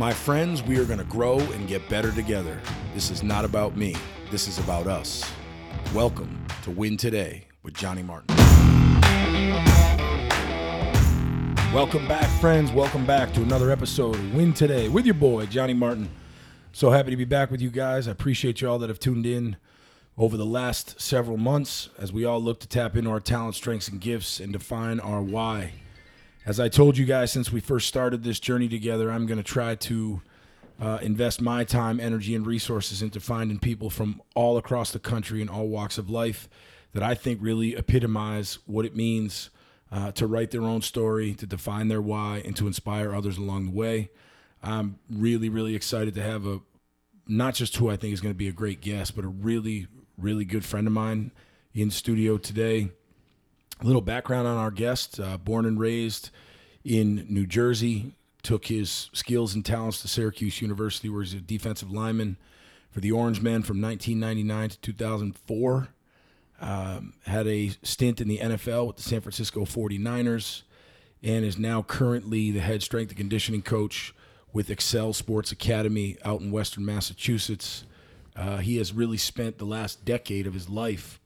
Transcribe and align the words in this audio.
My 0.00 0.14
friends, 0.14 0.62
we 0.62 0.78
are 0.78 0.86
going 0.86 0.98
to 0.98 1.04
grow 1.04 1.38
and 1.38 1.68
get 1.68 1.86
better 1.90 2.10
together. 2.10 2.58
This 2.94 3.10
is 3.10 3.22
not 3.22 3.44
about 3.44 3.76
me, 3.76 3.94
this 4.30 4.48
is 4.48 4.58
about 4.58 4.86
us. 4.86 5.30
Welcome 5.92 6.42
to 6.62 6.70
Win 6.70 6.96
Today 6.96 7.44
with 7.62 7.74
Johnny 7.74 8.02
Martin. 8.02 8.34
Welcome 11.74 12.08
back, 12.08 12.30
friends. 12.40 12.72
Welcome 12.72 13.04
back 13.04 13.34
to 13.34 13.42
another 13.42 13.70
episode 13.70 14.14
of 14.14 14.34
Win 14.34 14.54
Today 14.54 14.88
with 14.88 15.04
your 15.04 15.16
boy, 15.16 15.44
Johnny 15.44 15.74
Martin. 15.74 16.08
So 16.72 16.88
happy 16.88 17.10
to 17.10 17.16
be 17.18 17.26
back 17.26 17.50
with 17.50 17.60
you 17.60 17.68
guys. 17.68 18.08
I 18.08 18.12
appreciate 18.12 18.62
you 18.62 18.70
all 18.70 18.78
that 18.78 18.88
have 18.88 19.00
tuned 19.00 19.26
in 19.26 19.58
over 20.16 20.38
the 20.38 20.46
last 20.46 20.98
several 20.98 21.36
months 21.36 21.90
as 21.98 22.10
we 22.10 22.24
all 22.24 22.40
look 22.42 22.58
to 22.60 22.66
tap 22.66 22.96
into 22.96 23.10
our 23.10 23.20
talent, 23.20 23.54
strengths, 23.54 23.88
and 23.88 24.00
gifts 24.00 24.40
and 24.40 24.50
define 24.50 24.98
our 24.98 25.20
why. 25.20 25.74
As 26.50 26.58
I 26.58 26.68
told 26.68 26.98
you 26.98 27.04
guys 27.04 27.30
since 27.30 27.52
we 27.52 27.60
first 27.60 27.86
started 27.86 28.24
this 28.24 28.40
journey 28.40 28.66
together, 28.66 29.08
I'm 29.12 29.24
going 29.24 29.38
to 29.38 29.44
try 29.44 29.76
to 29.76 30.20
uh, 30.80 30.98
invest 31.00 31.40
my 31.40 31.62
time, 31.62 32.00
energy, 32.00 32.34
and 32.34 32.44
resources 32.44 33.02
into 33.02 33.20
finding 33.20 33.60
people 33.60 33.88
from 33.88 34.20
all 34.34 34.58
across 34.58 34.90
the 34.90 34.98
country 34.98 35.40
and 35.40 35.48
all 35.48 35.68
walks 35.68 35.96
of 35.96 36.10
life 36.10 36.48
that 36.92 37.04
I 37.04 37.14
think 37.14 37.38
really 37.40 37.76
epitomize 37.76 38.58
what 38.66 38.84
it 38.84 38.96
means 38.96 39.50
uh, 39.92 40.10
to 40.10 40.26
write 40.26 40.50
their 40.50 40.62
own 40.62 40.82
story, 40.82 41.34
to 41.34 41.46
define 41.46 41.86
their 41.86 42.02
why, 42.02 42.42
and 42.44 42.56
to 42.56 42.66
inspire 42.66 43.14
others 43.14 43.38
along 43.38 43.66
the 43.66 43.70
way. 43.70 44.10
I'm 44.60 44.98
really, 45.08 45.48
really 45.48 45.76
excited 45.76 46.16
to 46.16 46.22
have 46.24 46.48
a 46.48 46.62
not 47.28 47.54
just 47.54 47.76
who 47.76 47.88
I 47.88 47.94
think 47.94 48.12
is 48.12 48.20
going 48.20 48.34
to 48.34 48.36
be 48.36 48.48
a 48.48 48.52
great 48.52 48.80
guest, 48.80 49.14
but 49.14 49.24
a 49.24 49.28
really, 49.28 49.86
really 50.18 50.44
good 50.44 50.64
friend 50.64 50.88
of 50.88 50.92
mine 50.92 51.30
in 51.74 51.92
studio 51.92 52.38
today. 52.38 52.90
A 53.80 53.86
little 53.86 54.02
background 54.02 54.46
on 54.46 54.56
our 54.58 54.70
guest: 54.70 55.18
uh, 55.18 55.38
born 55.38 55.64
and 55.64 55.80
raised 55.80 56.30
in 56.84 57.26
New 57.28 57.46
Jersey, 57.46 58.12
took 58.42 58.66
his 58.66 59.08
skills 59.12 59.54
and 59.54 59.64
talents 59.64 60.02
to 60.02 60.08
Syracuse 60.08 60.60
University, 60.60 61.08
where 61.08 61.22
he's 61.22 61.34
a 61.34 61.40
defensive 61.40 61.90
lineman 61.90 62.36
for 62.90 63.00
the 63.00 63.12
Orange 63.12 63.40
Men 63.40 63.62
from 63.62 63.80
1999 63.80 64.70
to 64.70 64.78
2004. 64.80 65.88
Um, 66.60 67.14
had 67.24 67.46
a 67.46 67.70
stint 67.82 68.20
in 68.20 68.28
the 68.28 68.38
NFL 68.38 68.88
with 68.88 68.96
the 68.96 69.02
San 69.02 69.22
Francisco 69.22 69.64
49ers 69.64 70.62
and 71.22 71.44
is 71.44 71.58
now 71.58 71.82
currently 71.82 72.50
the 72.50 72.60
head 72.60 72.82
strength 72.82 73.08
and 73.10 73.16
conditioning 73.16 73.62
coach 73.62 74.14
with 74.52 74.68
Excel 74.68 75.14
Sports 75.14 75.52
Academy 75.52 76.18
out 76.22 76.42
in 76.42 76.50
Western 76.50 76.84
Massachusetts. 76.84 77.84
Uh, 78.36 78.58
he 78.58 78.76
has 78.76 78.92
really 78.92 79.16
spent 79.16 79.56
the 79.56 79.64
last 79.64 80.04
decade 80.04 80.46
of 80.46 80.52
his 80.52 80.68
life 80.68 81.18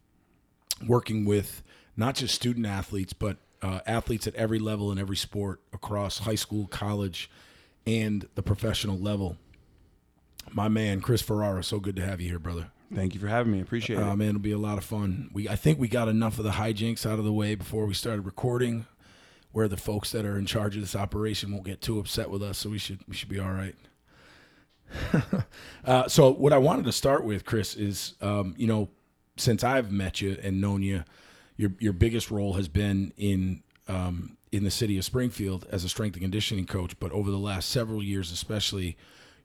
working 0.86 1.24
with 1.24 1.62
not 1.96 2.14
just 2.16 2.34
student 2.34 2.66
athletes, 2.66 3.12
but 3.12 3.36
uh, 3.62 3.80
athletes 3.86 4.26
at 4.26 4.34
every 4.34 4.58
level 4.58 4.92
in 4.92 4.98
every 4.98 5.16
sport 5.16 5.60
across 5.72 6.18
high 6.20 6.34
school, 6.34 6.66
college, 6.66 7.30
and 7.86 8.28
the 8.34 8.42
professional 8.42 8.98
level. 8.98 9.36
My 10.52 10.68
man, 10.68 11.00
Chris 11.00 11.22
Ferrara, 11.22 11.62
so 11.64 11.80
good 11.80 11.96
to 11.96 12.04
have 12.04 12.20
you 12.20 12.28
here, 12.28 12.38
brother. 12.38 12.68
Thank 12.94 13.14
you 13.14 13.20
for 13.20 13.28
having 13.28 13.52
me. 13.52 13.60
Appreciate 13.60 13.96
Uh, 13.98 14.12
it. 14.12 14.16
man, 14.16 14.28
it'll 14.30 14.40
be 14.40 14.52
a 14.52 14.58
lot 14.58 14.76
of 14.78 14.84
fun. 14.84 15.30
We 15.32 15.48
I 15.48 15.56
think 15.56 15.78
we 15.78 15.88
got 15.88 16.08
enough 16.08 16.38
of 16.38 16.44
the 16.44 16.52
hijinks 16.52 17.06
out 17.10 17.18
of 17.18 17.24
the 17.24 17.32
way 17.32 17.54
before 17.54 17.86
we 17.86 17.94
started 17.94 18.22
recording, 18.26 18.86
where 19.52 19.66
the 19.68 19.76
folks 19.78 20.12
that 20.12 20.24
are 20.26 20.38
in 20.38 20.46
charge 20.46 20.76
of 20.76 20.82
this 20.82 20.94
operation 20.94 21.50
won't 21.50 21.64
get 21.64 21.80
too 21.80 21.98
upset 21.98 22.28
with 22.30 22.42
us. 22.42 22.58
So 22.58 22.68
we 22.70 22.78
should 22.78 23.00
we 23.08 23.14
should 23.14 23.30
be 23.30 23.40
all 23.40 23.50
right. 23.50 23.74
uh, 25.84 26.08
so 26.08 26.30
what 26.30 26.52
I 26.52 26.58
wanted 26.58 26.84
to 26.84 26.92
start 26.92 27.24
with, 27.24 27.44
Chris, 27.44 27.74
is 27.74 28.14
um, 28.20 28.54
you 28.56 28.66
know 28.66 28.90
since 29.36 29.64
I've 29.64 29.90
met 29.90 30.20
you 30.20 30.36
and 30.42 30.60
known 30.60 30.82
you, 30.82 31.02
your 31.56 31.72
your 31.78 31.92
biggest 31.92 32.30
role 32.30 32.54
has 32.54 32.68
been 32.68 33.12
in 33.16 33.62
um, 33.88 34.36
in 34.52 34.64
the 34.64 34.70
city 34.70 34.98
of 34.98 35.04
Springfield 35.04 35.66
as 35.70 35.84
a 35.84 35.88
strength 35.88 36.14
and 36.14 36.22
conditioning 36.22 36.66
coach. 36.66 36.98
But 36.98 37.12
over 37.12 37.30
the 37.30 37.38
last 37.38 37.68
several 37.68 38.02
years, 38.02 38.32
especially, 38.32 38.96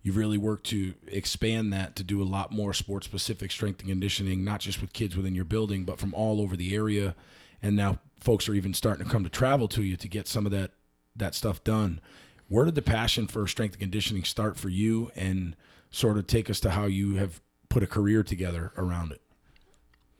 you've 0.01 0.17
really 0.17 0.37
worked 0.37 0.67
to 0.67 0.93
expand 1.07 1.73
that 1.73 1.95
to 1.95 2.03
do 2.03 2.21
a 2.21 2.25
lot 2.25 2.51
more 2.51 2.73
sports 2.73 3.05
specific 3.05 3.51
strength 3.51 3.79
and 3.81 3.89
conditioning, 3.89 4.43
not 4.43 4.59
just 4.59 4.81
with 4.81 4.93
kids 4.93 5.15
within 5.15 5.35
your 5.35 5.45
building, 5.45 5.83
but 5.83 5.99
from 5.99 6.13
all 6.13 6.41
over 6.41 6.55
the 6.55 6.75
area. 6.75 7.15
And 7.61 7.75
now 7.75 7.99
folks 8.19 8.47
are 8.47 8.53
even 8.53 8.73
starting 8.73 9.05
to 9.05 9.11
come 9.11 9.23
to 9.23 9.29
travel 9.29 9.67
to 9.69 9.83
you 9.83 9.97
to 9.97 10.07
get 10.07 10.27
some 10.27 10.45
of 10.45 10.51
that 10.51 10.71
that 11.15 11.35
stuff 11.35 11.63
done. 11.63 11.99
Where 12.47 12.65
did 12.65 12.75
the 12.75 12.81
passion 12.81 13.27
for 13.27 13.45
strength 13.45 13.73
and 13.73 13.81
conditioning 13.81 14.23
start 14.23 14.57
for 14.57 14.69
you, 14.69 15.11
and 15.15 15.55
sort 15.91 16.17
of 16.17 16.27
take 16.27 16.49
us 16.49 16.59
to 16.61 16.71
how 16.71 16.85
you 16.85 17.15
have 17.15 17.41
put 17.67 17.83
a 17.83 17.87
career 17.87 18.23
together 18.23 18.71
around 18.77 19.11
it? 19.11 19.21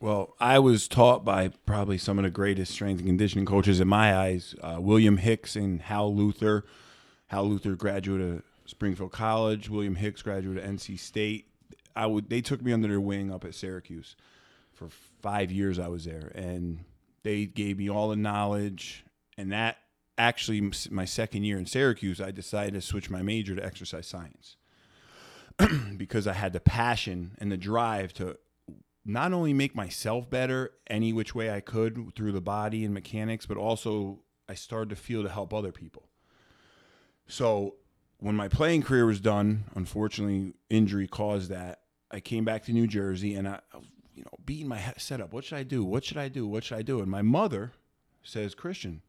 Well, 0.01 0.33
I 0.39 0.59
was 0.59 0.87
taught 0.87 1.25
by 1.25 1.49
probably 1.65 1.97
some 1.97 2.17
of 2.17 2.23
the 2.23 2.29
greatest 2.29 2.71
strength 2.71 2.99
and 2.99 3.07
conditioning 3.07 3.45
coaches 3.45 3.81
in 3.81 3.89
my 3.89 4.15
eyes 4.15 4.55
uh, 4.63 4.77
William 4.79 5.17
Hicks 5.17 5.57
and 5.57 5.81
Hal 5.81 6.15
Luther. 6.15 6.63
Hal 7.27 7.49
Luther, 7.49 7.75
graduate 7.75 8.21
of 8.21 8.43
Springfield 8.65 9.11
College. 9.11 9.69
William 9.69 9.95
Hicks, 9.95 10.21
graduate 10.21 10.57
of 10.57 10.63
NC 10.63 10.97
State. 10.97 11.47
I 11.97 12.05
would. 12.05 12.29
They 12.29 12.39
took 12.39 12.61
me 12.61 12.71
under 12.71 12.87
their 12.87 13.01
wing 13.01 13.29
up 13.29 13.43
at 13.43 13.55
Syracuse. 13.55 14.15
For 14.71 14.87
five 15.21 15.51
years, 15.51 15.77
I 15.77 15.89
was 15.89 16.05
there, 16.05 16.31
and 16.33 16.85
they 17.23 17.45
gave 17.45 17.77
me 17.77 17.89
all 17.89 18.07
the 18.07 18.15
knowledge. 18.15 19.03
And 19.37 19.51
that 19.51 19.79
actually, 20.17 20.71
my 20.89 21.03
second 21.03 21.43
year 21.43 21.57
in 21.57 21.65
Syracuse, 21.65 22.21
I 22.21 22.31
decided 22.31 22.75
to 22.75 22.81
switch 22.81 23.09
my 23.09 23.21
major 23.21 23.53
to 23.53 23.65
exercise 23.65 24.07
science 24.07 24.55
because 25.97 26.25
I 26.25 26.33
had 26.33 26.53
the 26.53 26.61
passion 26.61 27.35
and 27.39 27.51
the 27.51 27.57
drive 27.57 28.13
to 28.13 28.37
not 29.05 29.33
only 29.33 29.53
make 29.53 29.75
myself 29.75 30.29
better 30.29 30.71
any 30.87 31.13
which 31.13 31.33
way 31.33 31.49
I 31.51 31.59
could 31.61 32.13
through 32.15 32.31
the 32.31 32.41
body 32.41 32.83
and 32.85 32.93
mechanics, 32.93 33.45
but 33.45 33.57
also 33.57 34.19
I 34.47 34.53
started 34.53 34.89
to 34.89 34.95
feel 34.95 35.23
to 35.23 35.29
help 35.29 35.53
other 35.53 35.71
people. 35.71 36.09
So 37.27 37.75
when 38.17 38.35
my 38.35 38.47
playing 38.47 38.83
career 38.83 39.05
was 39.05 39.19
done, 39.21 39.65
unfortunately, 39.75 40.53
injury 40.69 41.07
caused 41.07 41.49
that. 41.49 41.81
I 42.11 42.19
came 42.19 42.43
back 42.43 42.65
to 42.65 42.73
New 42.73 42.87
Jersey 42.87 43.35
and 43.35 43.47
I, 43.47 43.59
you 44.15 44.23
know, 44.23 44.31
beating 44.43 44.67
my 44.67 44.77
head 44.77 44.99
set 44.99 45.21
up. 45.21 45.31
What 45.31 45.45
should 45.45 45.57
I 45.57 45.63
do? 45.63 45.83
What 45.83 46.03
should 46.03 46.17
I 46.17 46.27
do? 46.27 46.47
What 46.47 46.63
should 46.63 46.77
I 46.77 46.81
do? 46.81 46.99
And 46.99 47.09
my 47.09 47.21
mother 47.21 47.73
says, 48.23 48.55
Christian, 48.55 49.01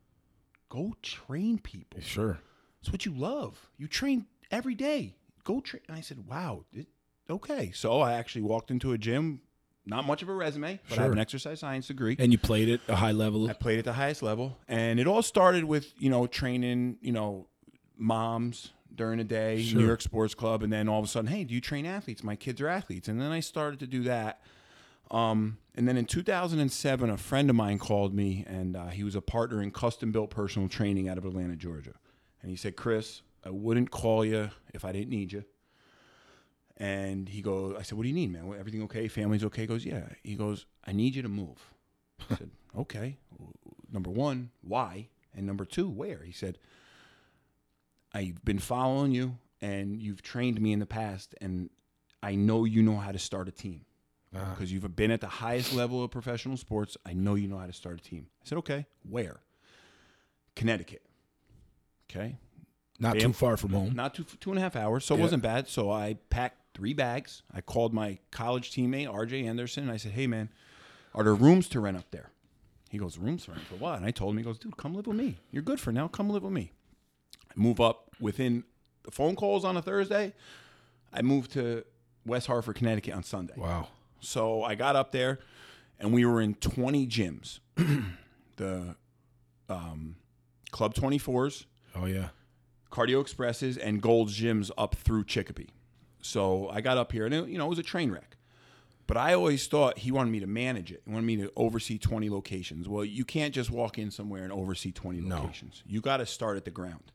go 0.69 0.95
train 1.03 1.59
people. 1.59 2.01
Sure. 2.01 2.39
It's 2.81 2.93
what 2.93 3.05
you 3.05 3.13
love. 3.13 3.71
You 3.77 3.89
train 3.89 4.27
every 4.51 4.75
day. 4.75 5.17
Go 5.45 5.61
train. 5.61 5.83
And 5.89 5.97
I 5.97 6.01
said, 6.01 6.27
wow, 6.27 6.65
it, 6.73 6.87
okay. 7.29 7.73
So 7.73 8.01
I 8.01 8.13
actually 8.13 8.43
walked 8.43 8.71
into 8.71 8.93
a 8.93 8.99
gym, 8.99 9.41
not 9.87 10.07
much 10.07 10.23
of 10.23 10.29
a 10.29 10.35
resume, 10.35 10.79
but 10.89 10.99
I 10.99 11.03
have 11.03 11.13
an 11.13 11.19
exercise 11.19 11.61
science 11.61 11.87
degree. 11.89 12.17
And 12.19 12.33
you 12.33 12.39
played 12.39 12.69
at 12.69 12.81
a 12.89 12.97
high 12.97 13.13
level. 13.13 13.49
I 13.49 13.53
played 13.55 13.79
at 13.79 13.85
the 13.85 13.93
highest 13.95 14.23
level, 14.23 14.59
and 14.69 15.01
it 15.01 15.07
all 15.07 15.23
started 15.23 15.65
with 15.65 15.93
you 15.99 16.11
know 16.11 16.27
training 16.27 16.99
you 17.01 17.13
know 17.13 17.47
moms 17.97 18.71
during 18.95 19.19
the 19.19 19.25
day, 19.25 19.63
Sure. 19.63 19.81
New 19.81 19.87
York 19.87 20.03
Sports 20.03 20.35
Club, 20.35 20.63
and 20.63 20.73
then 20.73 20.89
all 20.89 20.99
of 20.99 21.05
a 21.05 21.09
sudden, 21.09 21.31
hey, 21.31 21.45
do 21.45 21.55
you 21.55 21.61
train 21.61 21.87
athletes? 21.87 22.23
My 22.25 22.37
kids 22.37 22.61
are 22.61 22.69
athletes, 22.69 23.09
and 23.09 23.21
then 23.21 23.31
I 23.33 23.41
started 23.41 23.79
to 23.81 23.87
do 23.87 24.03
that. 24.05 24.41
Um, 25.11 25.59
and 25.75 25.89
then 25.89 25.97
in 25.97 26.05
2007, 26.05 27.11
a 27.11 27.17
friend 27.17 27.51
of 27.51 27.57
mine 27.57 27.79
called 27.79 28.15
me, 28.15 28.45
and 28.47 28.77
uh, 28.77 28.89
he 28.89 29.03
was 29.03 29.15
a 29.15 29.21
partner 29.21 29.63
in 29.63 29.71
custom 29.71 30.13
built 30.13 30.31
personal 30.31 30.69
training 30.69 31.09
out 31.09 31.19
of 31.19 31.25
Atlanta, 31.25 31.57
Georgia. 31.57 31.95
And 32.43 32.51
he 32.51 32.57
said, 32.57 32.77
Chris, 32.77 33.23
I 33.45 33.51
wouldn't 33.51 33.91
call 33.91 34.25
you 34.25 34.51
if 34.73 34.85
I 34.85 34.93
didn't 34.93 35.11
need 35.11 35.33
you. 35.33 35.45
And 36.81 37.29
he 37.29 37.43
goes, 37.43 37.77
I 37.79 37.83
said, 37.83 37.99
what 37.99 38.05
do 38.05 38.09
you 38.09 38.15
need, 38.15 38.33
man? 38.33 38.53
Everything 38.59 38.83
okay? 38.85 39.07
Family's 39.07 39.45
okay? 39.45 39.61
He 39.63 39.67
goes, 39.67 39.85
yeah. 39.85 40.05
He 40.25 40.35
goes, 40.35 40.65
I 40.87 40.93
need 40.93 41.15
you 41.15 41.21
to 41.21 41.29
move. 41.29 41.59
I 42.31 42.35
said, 42.39 42.51
okay. 42.77 43.19
Number 43.93 44.11
one, 44.11 44.51
why? 44.63 45.09
And 45.37 45.47
number 45.47 45.67
two, 45.67 45.91
where? 45.91 46.23
He 46.25 46.33
said, 46.33 46.57
I've 48.15 48.43
been 48.45 48.59
following 48.59 49.13
you 49.13 49.37
and 49.61 50.01
you've 50.01 50.23
trained 50.23 50.59
me 50.61 50.73
in 50.73 50.79
the 50.79 50.87
past, 50.87 51.35
and 51.43 51.69
I 52.23 52.35
know 52.35 52.65
you 52.65 52.83
know 52.83 52.97
how 52.97 53.13
to 53.13 53.19
start 53.19 53.47
a 53.47 53.53
team 53.53 53.85
Ah. 54.35 54.55
because 54.55 54.73
you've 54.73 54.97
been 54.97 55.11
at 55.11 55.21
the 55.21 55.27
highest 55.29 55.75
level 55.75 56.03
of 56.03 56.11
professional 56.11 56.57
sports. 56.57 56.97
I 57.05 57.13
know 57.13 57.35
you 57.35 57.47
know 57.47 57.59
how 57.59 57.67
to 57.67 57.73
start 57.75 58.01
a 58.01 58.03
team. 58.03 58.29
I 58.43 58.49
said, 58.49 58.57
okay. 58.59 58.87
Where? 59.07 59.41
Connecticut. 60.57 61.03
Okay. 62.11 62.39
Not 62.99 63.15
Bam. 63.15 63.21
too 63.21 63.33
far 63.35 63.57
from 63.59 63.71
home. 63.71 63.95
Not 63.95 64.15
two 64.15 64.25
two 64.25 64.51
and 64.51 64.59
a 64.59 64.63
half 64.63 64.77
hours, 64.77 65.05
so 65.05 65.15
it 65.15 65.21
wasn't 65.21 65.43
bad. 65.43 65.69
So 65.69 65.91
I 65.91 66.19
packed 66.29 66.60
three 66.81 66.95
bags. 66.95 67.43
I 67.53 67.61
called 67.61 67.93
my 67.93 68.19
college 68.31 68.73
teammate 68.73 69.07
RJ 69.07 69.45
Anderson. 69.45 69.83
And 69.83 69.93
I 69.93 69.99
said, 69.99 70.13
"Hey 70.13 70.27
man, 70.27 70.49
are 71.15 71.23
there 71.23 71.35
rooms 71.35 71.69
to 71.69 71.81
rent 71.81 71.99
up 71.99 72.11
there?" 72.11 72.31
He 72.89 72.97
goes, 72.97 73.19
"Rooms 73.19 73.45
to 73.45 73.51
rent 73.53 73.65
for 73.65 73.75
what?" 73.75 73.99
And 73.99 74.07
I 74.07 74.11
told 74.11 74.33
him, 74.33 74.39
he 74.39 74.45
goes, 74.45 74.59
"Dude, 74.59 74.79
come 74.79 74.95
live 74.95 75.07
with 75.07 75.17
me. 75.17 75.37
You're 75.51 75.63
good 75.63 75.79
for 75.79 75.93
now. 75.93 76.09
Come 76.09 76.31
live 76.31 76.43
with 76.43 76.55
me." 76.55 76.73
I 77.51 77.53
move 77.55 77.81
up 77.81 78.11
within 78.19 78.65
the 79.03 79.11
phone 79.11 79.37
calls 79.37 79.63
on 79.63 79.77
a 79.77 79.83
Thursday. 79.83 80.33
I 81.13 81.21
moved 81.21 81.51
to 81.53 81.85
West 82.25 82.47
Hartford, 82.47 82.77
Connecticut 82.77 83.13
on 83.13 83.25
Sunday. 83.25 83.55
Wow. 83.59 83.89
So 84.21 84.63
I 84.63 84.75
got 84.75 84.97
up 84.97 85.13
there, 85.13 85.39
and 85.99 86.15
we 86.15 86.25
were 86.25 86.41
in 86.41 86.55
20 86.55 87.07
gyms. 87.07 87.59
the 88.57 88.97
um, 89.69 90.17
Club 90.71 90.95
24s, 90.95 91.67
Oh 91.95 92.07
yeah. 92.07 92.29
Cardio 92.91 93.21
Expresses, 93.21 93.77
and 93.77 94.01
Gold's 94.01 94.39
gyms 94.41 94.71
up 94.79 94.95
through 94.95 95.25
Chicopee. 95.25 95.71
So 96.21 96.69
I 96.69 96.81
got 96.81 96.99
up 96.99 97.13
here, 97.13 97.25
and 97.27 97.35
it, 97.35 97.49
you 97.49 97.59
know 97.59 97.67
it 97.67 97.71
was 97.71 97.79
a 97.79 97.83
train 97.85 98.11
wreck. 98.11 98.37
But 99.07 99.17
I 99.17 99.35
always 99.35 99.67
thought 99.67 99.99
he 99.99 100.13
wanted 100.13 100.31
me 100.31 100.39
to 100.41 100.47
manage 100.47 100.93
it. 100.93 101.03
He 101.05 101.11
wanted 101.11 101.27
me 101.27 101.37
to 101.39 101.53
oversee 101.57 101.99
20 101.99 102.31
locations. 102.31 102.89
Well, 102.89 103.05
you 103.05 103.25
can't 103.25 103.53
just 103.53 103.69
walk 103.69 103.99
in 103.99 104.13
somewhere 104.13 104.45
and 104.45 104.53
oversee 104.53 104.93
20 104.93 105.21
No. 105.21 105.41
locations. 105.41 105.83
You 105.85 106.01
got 106.01 106.19
to 106.19 106.27
start 106.27 106.57
at 106.57 106.65
the 106.65 106.71
ground. 106.71 107.11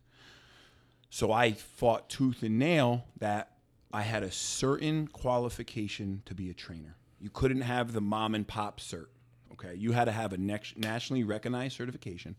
So 1.10 1.32
I 1.32 1.54
fought 1.54 2.10
tooth 2.10 2.44
and 2.44 2.60
nail 2.60 3.06
that 3.20 3.54
I 3.94 4.02
had 4.02 4.24
a 4.24 4.32
certain 4.32 5.08
qualification 5.08 6.22
to 6.26 6.36
be 6.36 6.50
a 6.50 6.54
trainer. 6.54 6.98
You 7.22 7.30
couldn't 7.30 7.62
have 7.62 7.94
the 7.94 8.02
mom 8.02 8.36
and 8.36 8.46
pop 8.46 8.82
cert. 8.82 9.06
Okay, 9.54 9.76
you 9.76 9.94
had 9.94 10.06
to 10.06 10.12
have 10.12 10.34
a 10.34 10.38
next, 10.38 10.78
nationally 10.78 11.24
recognized 11.24 11.78
certification. 11.78 12.36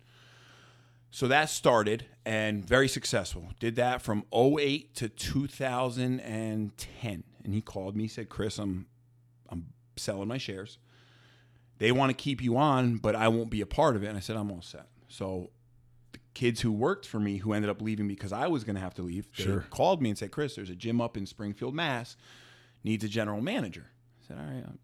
So 1.10 1.28
that 1.28 1.48
started 1.48 2.04
and 2.26 2.62
very 2.64 2.88
successful. 2.88 3.48
Did 3.58 3.76
that 3.76 4.02
from 4.02 4.24
08 4.34 4.94
to 4.96 5.08
2010. 5.08 7.24
And 7.44 7.54
he 7.54 7.60
called 7.60 7.96
me, 7.96 8.04
he 8.04 8.08
said, 8.08 8.28
Chris, 8.28 8.58
I'm 8.58 8.86
I'm 9.48 9.66
selling 9.96 10.28
my 10.28 10.38
shares. 10.38 10.78
They 11.78 11.92
want 11.92 12.10
to 12.10 12.14
keep 12.14 12.42
you 12.42 12.56
on, 12.56 12.96
but 12.96 13.14
I 13.14 13.28
won't 13.28 13.50
be 13.50 13.60
a 13.60 13.66
part 13.66 13.96
of 13.96 14.02
it. 14.02 14.08
And 14.08 14.16
I 14.16 14.20
said, 14.20 14.36
I'm 14.36 14.50
all 14.50 14.62
set. 14.62 14.88
So 15.08 15.50
the 16.12 16.18
kids 16.34 16.60
who 16.62 16.72
worked 16.72 17.06
for 17.06 17.20
me 17.20 17.36
who 17.38 17.52
ended 17.52 17.70
up 17.70 17.80
leaving 17.80 18.08
because 18.08 18.32
I 18.32 18.48
was 18.48 18.64
going 18.64 18.76
to 18.76 18.82
have 18.82 18.94
to 18.94 19.02
leave, 19.02 19.28
they 19.36 19.44
Sure. 19.44 19.66
called 19.70 20.02
me 20.02 20.10
and 20.10 20.18
said, 20.18 20.32
Chris, 20.32 20.56
there's 20.56 20.70
a 20.70 20.74
gym 20.74 21.00
up 21.00 21.16
in 21.16 21.26
Springfield, 21.26 21.74
Mass, 21.74 22.16
needs 22.82 23.04
a 23.04 23.08
general 23.08 23.40
manager. 23.40 23.86
I 24.22 24.26
said, 24.26 24.38
all 24.38 24.44
right, 24.44 24.64
I'm 24.66 24.78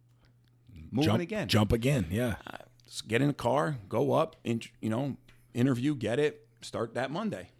moving 0.90 1.08
jump 1.10 1.20
again 1.22 1.48
Jump 1.48 1.72
again. 1.72 2.06
Yeah. 2.10 2.36
just 2.86 3.08
get 3.08 3.22
in 3.22 3.28
the 3.28 3.34
car, 3.34 3.78
go 3.88 4.12
up, 4.12 4.36
you 4.44 4.60
know, 4.82 5.16
interview, 5.54 5.94
get 5.94 6.18
it, 6.18 6.46
start 6.60 6.94
that 6.94 7.10
Monday. 7.10 7.50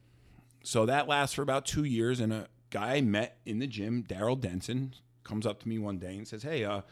So 0.63 0.87
that 0.87 1.09
lasts 1.09 1.35
for 1.35 1.43
about 1.43 1.67
two 1.67 1.85
years. 1.85 2.21
And 2.21 2.33
a 2.33 2.49
guy 2.71 2.95
I 2.95 3.01
met 3.01 3.39
in 3.45 3.59
the 3.59 3.67
gym, 3.67 4.05
Daryl 4.09 4.39
Denson, 4.39 4.95
comes 5.25 5.47
up 5.47 5.61
to 5.63 5.69
me 5.69 5.79
one 5.79 5.99
day 5.99 6.17
and 6.17 6.27
says, 6.27 6.43
Hey, 6.43 6.65
uh, 6.65 6.83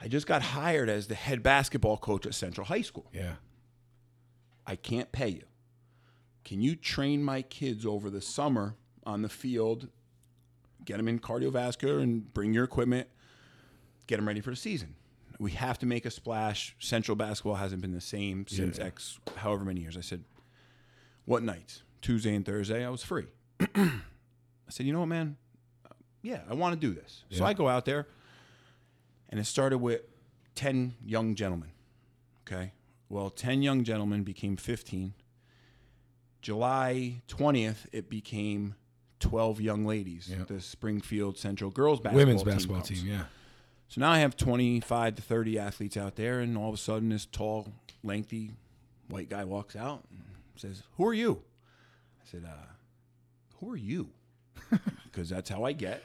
I 0.00 0.08
just 0.08 0.26
got 0.26 0.42
hired 0.42 0.88
as 0.88 1.08
the 1.08 1.14
head 1.14 1.42
basketball 1.42 1.98
coach 1.98 2.26
at 2.26 2.34
Central 2.34 2.66
High 2.66 2.82
School. 2.82 3.06
Yeah. 3.12 3.34
I 4.66 4.76
can't 4.76 5.12
pay 5.12 5.28
you. 5.28 5.44
Can 6.44 6.62
you 6.62 6.74
train 6.74 7.22
my 7.22 7.42
kids 7.42 7.84
over 7.84 8.08
the 8.08 8.20
summer 8.20 8.76
on 9.04 9.22
the 9.22 9.28
field, 9.28 9.88
get 10.84 10.96
them 10.96 11.08
in 11.08 11.18
cardiovascular 11.18 12.02
and 12.02 12.32
bring 12.32 12.54
your 12.54 12.64
equipment, 12.64 13.08
get 14.06 14.16
them 14.16 14.26
ready 14.26 14.40
for 14.40 14.50
the 14.50 14.56
season? 14.56 14.94
We 15.40 15.52
have 15.52 15.78
to 15.78 15.86
make 15.86 16.04
a 16.04 16.10
splash. 16.10 16.76
Central 16.78 17.16
basketball 17.16 17.54
hasn't 17.54 17.80
been 17.80 17.92
the 17.92 18.00
same 18.00 18.46
since 18.46 18.76
Yeah. 18.78 18.84
X 18.84 19.18
however 19.36 19.64
many 19.64 19.80
years. 19.80 19.96
I 19.96 20.02
said, 20.02 20.22
What 21.24 21.42
nights? 21.42 21.82
Tuesday 22.02 22.34
and 22.34 22.44
Thursday, 22.44 22.84
I 22.84 22.90
was 22.90 23.02
free. 23.02 23.26
I 23.74 23.90
said, 24.68 24.84
You 24.86 24.92
know 24.92 25.00
what, 25.00 25.06
man? 25.06 25.36
Yeah, 26.22 26.40
I 26.48 26.52
want 26.54 26.78
to 26.78 26.86
do 26.86 26.92
this. 26.94 27.24
So 27.30 27.44
I 27.46 27.54
go 27.54 27.66
out 27.68 27.86
there, 27.86 28.06
and 29.30 29.40
it 29.40 29.44
started 29.46 29.78
with 29.78 30.02
10 30.56 30.94
young 31.02 31.34
gentlemen. 31.34 31.70
Okay. 32.46 32.72
Well, 33.08 33.30
10 33.30 33.62
young 33.62 33.82
gentlemen 33.82 34.22
became 34.22 34.56
15. 34.56 35.14
July 36.42 37.22
20th, 37.28 37.86
it 37.92 38.08
became 38.10 38.74
12 39.20 39.60
young 39.60 39.84
ladies. 39.86 40.28
Yeah. 40.30 40.44
The 40.46 40.60
Springfield 40.60 41.38
Central 41.38 41.70
girls 41.70 42.00
basketball 42.00 42.26
Women's 42.26 42.42
team 42.42 42.52
basketball 42.52 42.76
comes. 42.82 42.88
team. 42.88 43.06
Yeah. 43.08 43.22
So 43.90 44.00
now 44.00 44.12
I 44.12 44.20
have 44.20 44.36
25 44.36 45.16
to 45.16 45.22
30 45.22 45.58
athletes 45.58 45.96
out 45.96 46.14
there, 46.14 46.38
and 46.38 46.56
all 46.56 46.68
of 46.68 46.74
a 46.74 46.78
sudden, 46.78 47.08
this 47.08 47.26
tall, 47.26 47.66
lengthy 48.04 48.52
white 49.08 49.28
guy 49.28 49.44
walks 49.44 49.74
out 49.74 50.04
and 50.12 50.22
says, 50.54 50.84
Who 50.96 51.08
are 51.08 51.12
you? 51.12 51.42
I 52.22 52.30
said, 52.30 52.44
uh, 52.46 52.66
Who 53.58 53.70
are 53.70 53.76
you? 53.76 54.10
Because 55.10 55.28
that's 55.28 55.50
how 55.50 55.64
I 55.64 55.72
get. 55.72 56.04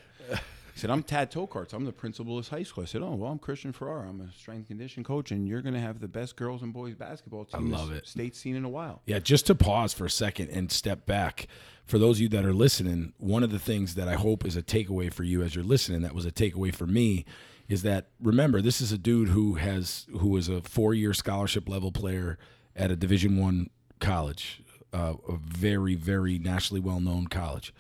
He 0.74 0.80
said, 0.80 0.90
I'm 0.90 1.04
Tad 1.04 1.32
Tokarz. 1.32 1.74
I'm 1.74 1.86
the 1.86 1.94
principal 1.94 2.40
of 2.40 2.44
this 2.44 2.50
high 2.50 2.64
school. 2.64 2.82
I 2.84 2.88
said, 2.88 3.04
Oh, 3.04 3.14
well, 3.14 3.32
I'm 3.32 3.38
Christian 3.38 3.72
Ferrara. 3.72 4.10
I'm 4.10 4.20
a 4.20 4.32
strength 4.34 4.62
and 4.62 4.68
condition 4.80 5.04
coach, 5.04 5.30
and 5.30 5.48
you're 5.48 5.62
going 5.62 5.76
to 5.76 5.80
have 5.80 6.00
the 6.00 6.08
best 6.08 6.36
girls 6.36 6.64
and 6.64 6.74
boys 6.74 6.96
basketball 6.96 7.46
team 7.46 7.72
I 7.72 7.78
love 7.78 7.90
this 7.92 8.00
it. 8.00 8.08
state's 8.08 8.40
seen 8.40 8.56
in 8.56 8.66
a 8.66 8.70
while. 8.70 9.04
Yeah, 9.06 9.20
just 9.20 9.46
to 9.46 9.54
pause 9.56 9.94
for 9.94 10.06
a 10.06 10.10
second 10.10 10.50
and 10.50 10.72
step 10.72 11.06
back. 11.06 11.48
For 11.86 12.00
those 12.00 12.18
of 12.18 12.22
you 12.22 12.30
that 12.30 12.44
are 12.46 12.54
listening, 12.54 13.14
one 13.20 13.44
of 13.44 13.52
the 13.52 13.60
things 13.60 13.94
that 13.94 14.08
I 14.08 14.16
hope 14.16 14.44
is 14.44 14.58
a 14.58 14.64
takeaway 14.64 15.14
for 15.14 15.24
you 15.24 15.44
as 15.44 15.54
you're 15.54 15.64
listening, 15.64 16.02
that 16.02 16.16
was 16.16 16.26
a 16.26 16.32
takeaway 16.32 16.74
for 16.74 16.88
me, 16.88 17.26
is 17.68 17.82
that 17.82 18.08
remember 18.22 18.62
this 18.62 18.82
is 18.82 18.92
a 18.92 18.98
dude 18.98 19.30
who 19.30 19.56
has 19.56 20.06
who 20.20 20.30
was 20.30 20.50
a 20.50 20.62
four 20.62 20.94
year 20.94 21.14
scholarship 21.14 21.68
level 21.68 21.92
player 21.92 22.38
at 22.76 22.92
a 22.92 22.96
Division 22.96 23.38
One 23.38 23.70
college, 24.00 24.62
uh, 24.94 25.14
a 25.28 25.38
very 25.38 25.96
very 25.96 26.38
nationally 26.40 26.82
well 26.82 27.00
known 27.00 27.28
college. 27.28 27.74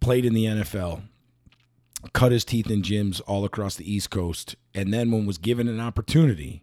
Played 0.00 0.24
in 0.24 0.34
the 0.34 0.44
NFL, 0.44 1.02
cut 2.12 2.32
his 2.32 2.44
teeth 2.44 2.70
in 2.70 2.82
gyms 2.82 3.20
all 3.26 3.44
across 3.44 3.76
the 3.76 3.90
East 3.90 4.10
Coast, 4.10 4.56
and 4.74 4.92
then 4.92 5.10
when 5.10 5.26
was 5.26 5.38
given 5.38 5.68
an 5.68 5.80
opportunity 5.80 6.62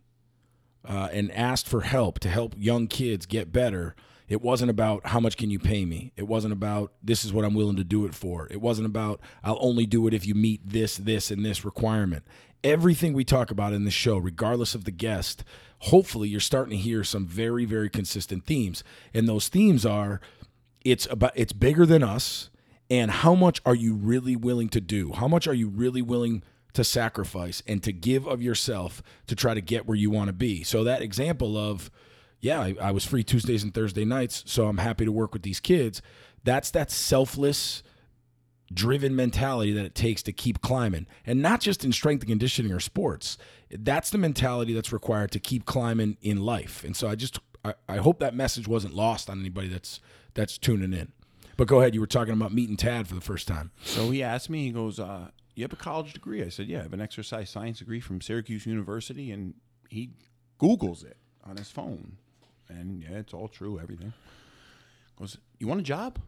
uh, 0.88 1.10
and 1.12 1.32
asked 1.32 1.68
for 1.68 1.82
help 1.82 2.20
to 2.20 2.30
help 2.30 2.56
young 2.58 2.88
kids 2.88 3.26
get 3.26 3.52
better, 3.52 3.96
it 4.28 4.42
wasn't 4.42 4.72
about 4.72 5.08
how 5.08 5.20
much 5.20 5.38
can 5.38 5.50
you 5.50 5.60
pay 5.60 5.86
me. 5.86 6.12
It 6.16 6.28
wasn't 6.28 6.54
about 6.54 6.94
this 7.02 7.26
is 7.26 7.34
what 7.34 7.46
I'm 7.46 7.54
willing 7.54 7.76
to 7.78 7.84
do 7.84 8.06
it 8.06 8.16
for. 8.16 8.48
It 8.50 8.62
wasn't 8.62 8.88
about 8.88 9.20
I'll 9.44 9.58
only 9.60 9.86
do 9.86 10.08
it 10.08 10.14
if 10.14 10.26
you 10.26 10.36
meet 10.36 10.62
this, 10.66 10.98
this, 10.98 11.32
and 11.32 11.46
this 11.46 11.66
requirement. 11.66 12.24
Everything 12.64 13.14
we 13.14 13.26
talk 13.26 13.52
about 13.52 13.74
in 13.74 13.84
the 13.84 13.92
show, 13.92 14.18
regardless 14.18 14.74
of 14.74 14.86
the 14.86 14.92
guest, 14.92 15.44
hopefully 15.80 16.30
you're 16.30 16.40
starting 16.40 16.78
to 16.78 16.82
hear 16.82 17.04
some 17.04 17.28
very, 17.28 17.66
very 17.66 17.90
consistent 17.90 18.46
themes. 18.46 18.84
And 19.14 19.28
those 19.28 19.50
themes 19.50 19.86
are 19.86 20.22
it's 20.84 21.08
about 21.10 21.32
it's 21.36 21.54
bigger 21.54 21.86
than 21.86 22.04
us 22.04 22.50
and 22.90 23.10
how 23.10 23.34
much 23.34 23.62
are 23.66 23.76
you 23.76 23.96
really 23.96 24.36
willing 24.36 24.70
to 24.70 24.82
do 24.82 25.14
how 25.14 25.28
much 25.28 25.48
are 25.48 25.54
you 25.54 25.68
really 25.68 26.02
willing 26.02 26.44
to 26.74 26.84
sacrifice 26.84 27.62
and 27.68 27.82
to 27.84 27.94
give 27.94 28.28
of 28.28 28.42
yourself 28.42 29.02
to 29.28 29.36
try 29.36 29.54
to 29.54 29.62
get 29.62 29.86
where 29.86 29.98
you 29.98 30.10
want 30.10 30.28
to 30.28 30.34
be 30.34 30.64
so 30.64 30.84
that 30.84 31.02
example 31.02 31.58
of 31.58 31.90
yeah 32.44 32.62
I, 32.62 32.76
I 32.80 32.92
was 32.92 33.06
free 33.06 33.24
tuesdays 33.24 33.64
and 33.64 33.74
thursday 33.74 34.06
nights 34.06 34.44
so 34.46 34.68
i'm 34.68 34.78
happy 34.78 35.06
to 35.06 35.12
work 35.12 35.34
with 35.34 35.42
these 35.42 35.60
kids 35.60 36.02
that's 36.44 36.70
that 36.72 36.92
selfless 36.92 37.82
driven 38.72 39.16
mentality 39.16 39.72
that 39.74 39.86
it 39.86 39.96
takes 39.96 40.22
to 40.24 40.32
keep 40.32 40.62
climbing 40.62 41.08
and 41.26 41.42
not 41.42 41.60
just 41.62 41.84
in 41.86 41.92
strength 41.92 42.22
and 42.22 42.30
conditioning 42.30 42.72
or 42.72 42.80
sports 42.80 43.38
that's 43.72 44.10
the 44.10 44.18
mentality 44.18 44.74
that's 44.74 44.92
required 44.94 45.32
to 45.32 45.40
keep 45.40 45.66
climbing 45.66 46.18
in 46.22 46.42
life 46.42 46.84
and 46.84 46.96
so 46.96 47.08
i 47.08 47.16
just 47.16 47.40
i, 47.64 47.74
I 47.88 47.98
hope 47.98 48.20
that 48.20 48.36
message 48.36 48.68
wasn't 48.68 48.94
lost 48.94 49.30
on 49.30 49.40
anybody 49.40 49.68
that's 49.68 50.00
that's 50.34 50.58
tuning 50.58 50.94
in 50.94 51.12
but 51.56 51.68
go 51.68 51.82
ahead 51.82 51.94
you 51.94 52.02
were 52.02 52.08
talking 52.08 52.34
about 52.34 52.52
meeting 52.54 52.78
tad 52.78 53.08
for 53.08 53.16
the 53.16 53.22
first 53.22 53.48
time 53.48 53.72
So 53.84 54.10
he 54.10 54.24
asked 54.24 54.50
me, 54.50 54.64
he 54.66 54.72
goes, 54.72 55.00
uh, 55.00 55.30
You 55.54 55.64
have 55.64 55.74
a 55.74 55.76
college 55.76 56.14
degree? 56.14 56.44
I 56.44 56.50
said, 56.50 56.68
Yeah, 56.68 56.80
I 56.80 56.84
have 56.84 56.94
an 56.94 57.02
exercise 57.02 57.52
science 57.52 57.78
degree 57.78 58.00
from 58.00 58.22
Syracuse 58.22 58.66
University. 58.66 59.32
And 59.32 59.54
he 59.88 60.10
Googles 60.60 61.06
it 61.06 61.18
on 61.44 61.58
his 61.58 61.70
phone. 61.70 62.18
And 62.70 63.02
yeah, 63.04 63.18
it's 63.18 63.34
all 63.34 63.48
true, 63.48 63.80
everything. 63.80 64.14
Goes, 65.18 65.38
You 65.60 65.68
want 65.68 65.80
a 65.80 65.84
job? 65.84 66.20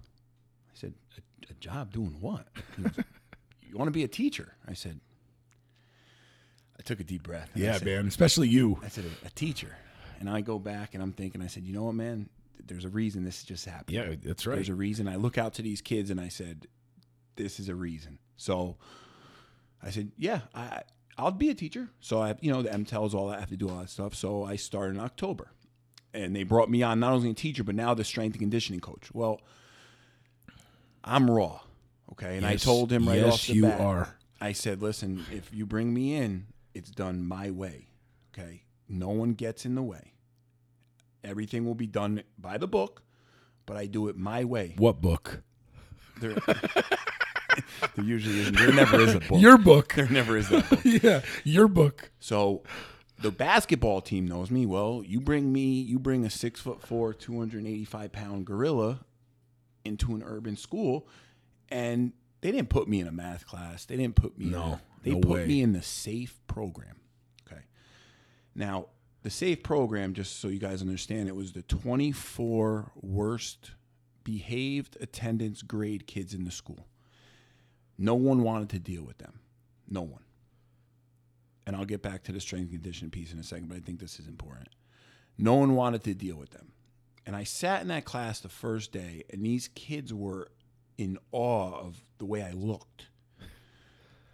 I 0.69 0.71
said, 0.73 0.93
A, 1.17 1.51
a 1.51 1.53
job 1.55 1.91
doing 1.93 2.17
what? 2.19 2.47
Goes, 2.81 2.91
You 3.61 3.77
want 3.77 3.87
to 3.87 3.91
be 3.91 4.03
a 4.03 4.07
teacher? 4.07 4.53
I 4.67 4.73
said, 4.73 4.99
I 6.77 6.83
took 6.83 6.99
a 6.99 7.03
deep 7.03 7.23
breath. 7.23 7.49
yeah 7.55 7.73
said, 7.77 7.85
man 7.85 8.07
especially 8.07 8.47
you 8.49 8.79
I 8.83 8.89
said, 8.89 9.05
a, 9.23 9.27
a 9.27 9.29
teacher. 9.31 9.75
And 10.19 10.29
I 10.29 10.41
go 10.41 10.59
back 10.59 10.93
and 10.93 11.01
I'm 11.03 11.11
thinking, 11.13 11.41
I 11.41 11.47
said, 11.47 11.63
You 11.63 11.73
know 11.73 11.83
what, 11.83 11.95
man? 11.95 12.29
There's 12.65 12.85
a 12.85 12.89
reason 12.89 13.23
this 13.23 13.43
just 13.43 13.65
happened. 13.65 13.95
yeah 13.95 14.15
that's 14.23 14.45
right 14.47 14.55
There's 14.55 14.69
a 14.69 14.75
reason. 14.75 15.07
I 15.07 15.15
look 15.17 15.37
out 15.37 15.53
to 15.55 15.61
these 15.61 15.81
kids 15.81 16.09
and 16.09 16.19
I 16.19 16.29
said, 16.29 16.67
"This 17.35 17.59
is 17.59 17.69
a 17.69 17.75
reason." 17.75 18.17
So 18.37 18.77
I 19.83 19.91
said, 19.91 20.13
"Yeah, 20.17 20.39
I 20.55 20.81
I'll 21.17 21.31
be 21.31 21.49
a 21.49 21.53
teacher." 21.53 21.89
So 21.99 22.21
I, 22.21 22.35
you 22.41 22.51
know, 22.51 22.63
the 22.63 22.69
MTELs, 22.69 23.13
all 23.13 23.27
that, 23.27 23.37
I 23.37 23.39
have 23.41 23.49
to 23.49 23.57
do 23.57 23.69
all 23.69 23.77
that 23.79 23.89
stuff. 23.89 24.15
So 24.15 24.45
I 24.45 24.55
start 24.55 24.89
in 24.95 24.99
October, 24.99 25.51
and 26.15 26.35
they 26.35 26.43
brought 26.43 26.69
me 26.69 26.81
on 26.83 26.99
not 26.99 27.13
only 27.13 27.29
a 27.29 27.33
teacher 27.33 27.63
but 27.63 27.75
now 27.75 27.93
the 27.93 28.03
strength 28.03 28.33
and 28.33 28.41
conditioning 28.41 28.79
coach. 28.79 29.09
Well, 29.13 29.41
I'm 31.03 31.29
raw, 31.29 31.59
okay, 32.13 32.37
and 32.37 32.45
I 32.45 32.55
told 32.55 32.91
him 32.91 33.07
right 33.07 33.19
yes, 33.19 33.33
off 33.33 33.47
the 33.47 33.53
you 33.53 33.61
bat. 33.63 33.79
are. 33.79 34.15
I 34.41 34.51
said, 34.53 34.81
"Listen, 34.81 35.25
if 35.31 35.53
you 35.53 35.65
bring 35.65 35.93
me 35.93 36.15
in, 36.15 36.47
it's 36.73 36.89
done 36.89 37.25
my 37.27 37.51
way, 37.51 37.89
okay. 38.33 38.63
No 38.89 39.09
one 39.09 39.33
gets 39.33 39.65
in 39.65 39.75
the 39.75 39.83
way. 39.83 40.13
Everything 41.23 41.65
will 41.65 41.75
be 41.75 41.87
done 41.87 42.23
by 42.37 42.57
the 42.57 42.67
book." 42.67 43.01
But 43.67 43.77
I 43.77 43.87
do 43.87 44.07
it 44.09 44.15
my 44.15 44.43
way. 44.43 44.75
what 44.77 45.01
book 45.01 45.41
There, 46.21 46.33
there 47.95 48.05
usually 48.05 48.39
isn't. 48.41 48.55
There 48.55 48.71
never 48.71 48.99
is 48.99 49.15
a 49.15 49.19
book. 49.27 49.41
your 49.41 49.57
book 49.57 49.93
there 49.95 50.07
never 50.07 50.37
is 50.37 50.49
that 50.49 50.69
book. 50.69 50.79
yeah 50.85 51.21
your 51.43 51.67
book 51.67 52.11
So 52.19 52.61
the 53.21 53.31
basketball 53.31 54.01
team 54.01 54.27
knows 54.27 54.51
me. 54.51 54.65
Well, 54.65 55.03
you 55.05 55.19
bring 55.19 55.51
me, 55.51 55.81
you 55.81 55.99
bring 55.99 56.25
a 56.25 56.29
six 56.29 56.59
foot 56.59 56.81
four, 56.81 57.13
285 57.13 58.11
pound 58.11 58.45
gorilla 58.45 59.05
into 59.83 60.15
an 60.15 60.23
urban 60.25 60.57
school, 60.57 61.07
and 61.69 62.11
they 62.41 62.51
didn't 62.51 62.69
put 62.69 62.87
me 62.87 62.99
in 62.99 63.07
a 63.07 63.11
math 63.11 63.47
class. 63.47 63.85
They 63.85 63.97
didn't 63.97 64.15
put 64.15 64.37
me. 64.37 64.47
No, 64.47 64.63
in 64.63 64.71
a, 64.71 64.81
they 65.03 65.11
no 65.11 65.19
put 65.21 65.29
way. 65.29 65.45
me 65.47 65.61
in 65.61 65.73
the 65.73 65.81
safe 65.81 66.39
program. 66.47 66.95
Okay. 67.47 67.61
Now 68.53 68.87
the 69.23 69.29
safe 69.29 69.63
program, 69.63 70.13
just 70.13 70.39
so 70.39 70.49
you 70.49 70.59
guys 70.59 70.81
understand, 70.81 71.29
it 71.29 71.35
was 71.35 71.53
the 71.53 71.63
24 71.63 72.91
worst 73.01 73.71
behaved 74.23 74.97
attendance 74.99 75.61
grade 75.61 76.05
kids 76.05 76.33
in 76.33 76.43
the 76.43 76.51
school. 76.51 76.87
No 77.97 78.15
one 78.15 78.43
wanted 78.43 78.69
to 78.71 78.79
deal 78.79 79.03
with 79.03 79.17
them. 79.19 79.39
No 79.89 80.01
one 80.01 80.24
and 81.65 81.75
I'll 81.75 81.85
get 81.85 82.01
back 82.01 82.23
to 82.23 82.31
the 82.31 82.39
strength 82.39 82.71
and 82.71 82.81
conditioning 82.81 83.11
piece 83.11 83.33
in 83.33 83.39
a 83.39 83.43
second, 83.43 83.69
but 83.69 83.77
I 83.77 83.81
think 83.81 83.99
this 83.99 84.19
is 84.19 84.27
important. 84.27 84.69
No 85.37 85.55
one 85.55 85.75
wanted 85.75 86.03
to 86.03 86.13
deal 86.13 86.37
with 86.37 86.51
them. 86.51 86.71
And 87.25 87.35
I 87.35 87.43
sat 87.43 87.81
in 87.81 87.87
that 87.87 88.05
class 88.05 88.39
the 88.39 88.49
first 88.49 88.91
day, 88.91 89.23
and 89.31 89.43
these 89.43 89.67
kids 89.69 90.13
were 90.13 90.51
in 90.97 91.17
awe 91.31 91.73
of 91.73 92.03
the 92.19 92.25
way 92.25 92.43
I 92.43 92.51
looked. 92.51 93.07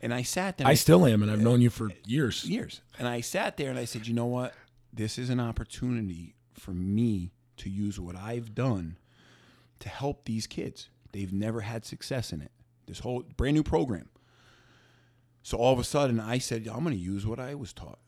And 0.01 0.13
I 0.13 0.23
sat 0.23 0.57
there. 0.57 0.67
I 0.67 0.73
still 0.73 1.05
am, 1.05 1.21
and 1.21 1.31
I've 1.31 1.41
known 1.41 1.61
you 1.61 1.69
for 1.69 1.91
years. 2.05 2.43
years. 2.43 2.81
And 2.97 3.07
I 3.07 3.21
sat 3.21 3.57
there 3.57 3.69
and 3.69 3.77
I 3.77 3.85
said, 3.85 4.07
you 4.07 4.13
know 4.13 4.25
what? 4.25 4.53
This 4.91 5.17
is 5.17 5.29
an 5.29 5.39
opportunity 5.39 6.35
for 6.53 6.71
me 6.71 7.31
to 7.57 7.69
use 7.69 7.99
what 7.99 8.15
I've 8.15 8.55
done 8.55 8.97
to 9.79 9.89
help 9.89 10.25
these 10.25 10.47
kids. 10.47 10.89
They've 11.11 11.31
never 11.31 11.61
had 11.61 11.85
success 11.85 12.33
in 12.33 12.41
it. 12.41 12.51
This 12.87 12.99
whole 12.99 13.23
brand 13.37 13.55
new 13.55 13.63
program. 13.63 14.09
So 15.43 15.57
all 15.57 15.73
of 15.73 15.79
a 15.79 15.83
sudden, 15.83 16.19
I 16.19 16.37
said, 16.37 16.67
I'm 16.67 16.83
going 16.83 16.95
to 16.95 17.01
use 17.01 17.25
what 17.25 17.39
I 17.39 17.55
was 17.55 17.73
taught 17.73 17.99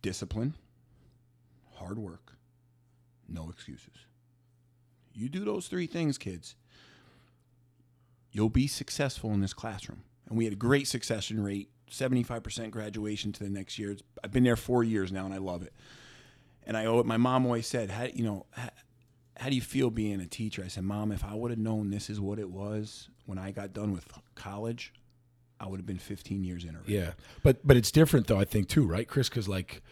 discipline, 0.00 0.54
hard 1.74 1.98
work, 1.98 2.34
no 3.28 3.50
excuses. 3.50 4.06
You 5.12 5.28
do 5.28 5.44
those 5.44 5.66
three 5.66 5.86
things, 5.86 6.18
kids, 6.18 6.54
you'll 8.30 8.48
be 8.48 8.66
successful 8.66 9.32
in 9.32 9.40
this 9.40 9.52
classroom. 9.52 10.04
And 10.28 10.38
we 10.38 10.44
had 10.44 10.52
a 10.52 10.56
great 10.56 10.86
succession 10.86 11.42
rate, 11.42 11.70
75% 11.90 12.70
graduation 12.70 13.32
to 13.32 13.44
the 13.44 13.50
next 13.50 13.78
year. 13.78 13.96
I've 14.22 14.32
been 14.32 14.44
there 14.44 14.56
four 14.56 14.84
years 14.84 15.10
now, 15.10 15.24
and 15.24 15.34
I 15.34 15.38
love 15.38 15.62
it. 15.62 15.72
And 16.64 16.76
I 16.76 16.84
owe 16.84 17.00
it. 17.00 17.06
My 17.06 17.16
mom 17.16 17.46
always 17.46 17.66
said, 17.66 17.90
"How 17.90 18.04
you 18.04 18.24
know, 18.24 18.46
how, 18.50 18.68
how 19.38 19.48
do 19.48 19.54
you 19.54 19.62
feel 19.62 19.88
being 19.88 20.20
a 20.20 20.26
teacher?" 20.26 20.62
I 20.62 20.68
said, 20.68 20.84
"Mom, 20.84 21.10
if 21.12 21.24
I 21.24 21.34
would 21.34 21.50
have 21.50 21.58
known 21.58 21.88
this 21.88 22.10
is 22.10 22.20
what 22.20 22.38
it 22.38 22.50
was 22.50 23.08
when 23.24 23.38
I 23.38 23.52
got 23.52 23.72
done 23.72 23.90
with 23.90 24.06
college, 24.34 24.92
I 25.60 25.66
would 25.66 25.78
have 25.78 25.86
been 25.86 25.98
15 25.98 26.44
years 26.44 26.64
in 26.64 26.74
already." 26.74 26.94
Yeah, 26.94 27.12
but 27.42 27.66
but 27.66 27.76
it's 27.76 27.90
different 27.90 28.26
though. 28.26 28.38
I 28.38 28.44
think 28.44 28.68
too, 28.68 28.86
right, 28.86 29.06
Chris? 29.06 29.28
Because 29.28 29.48
like 29.48 29.82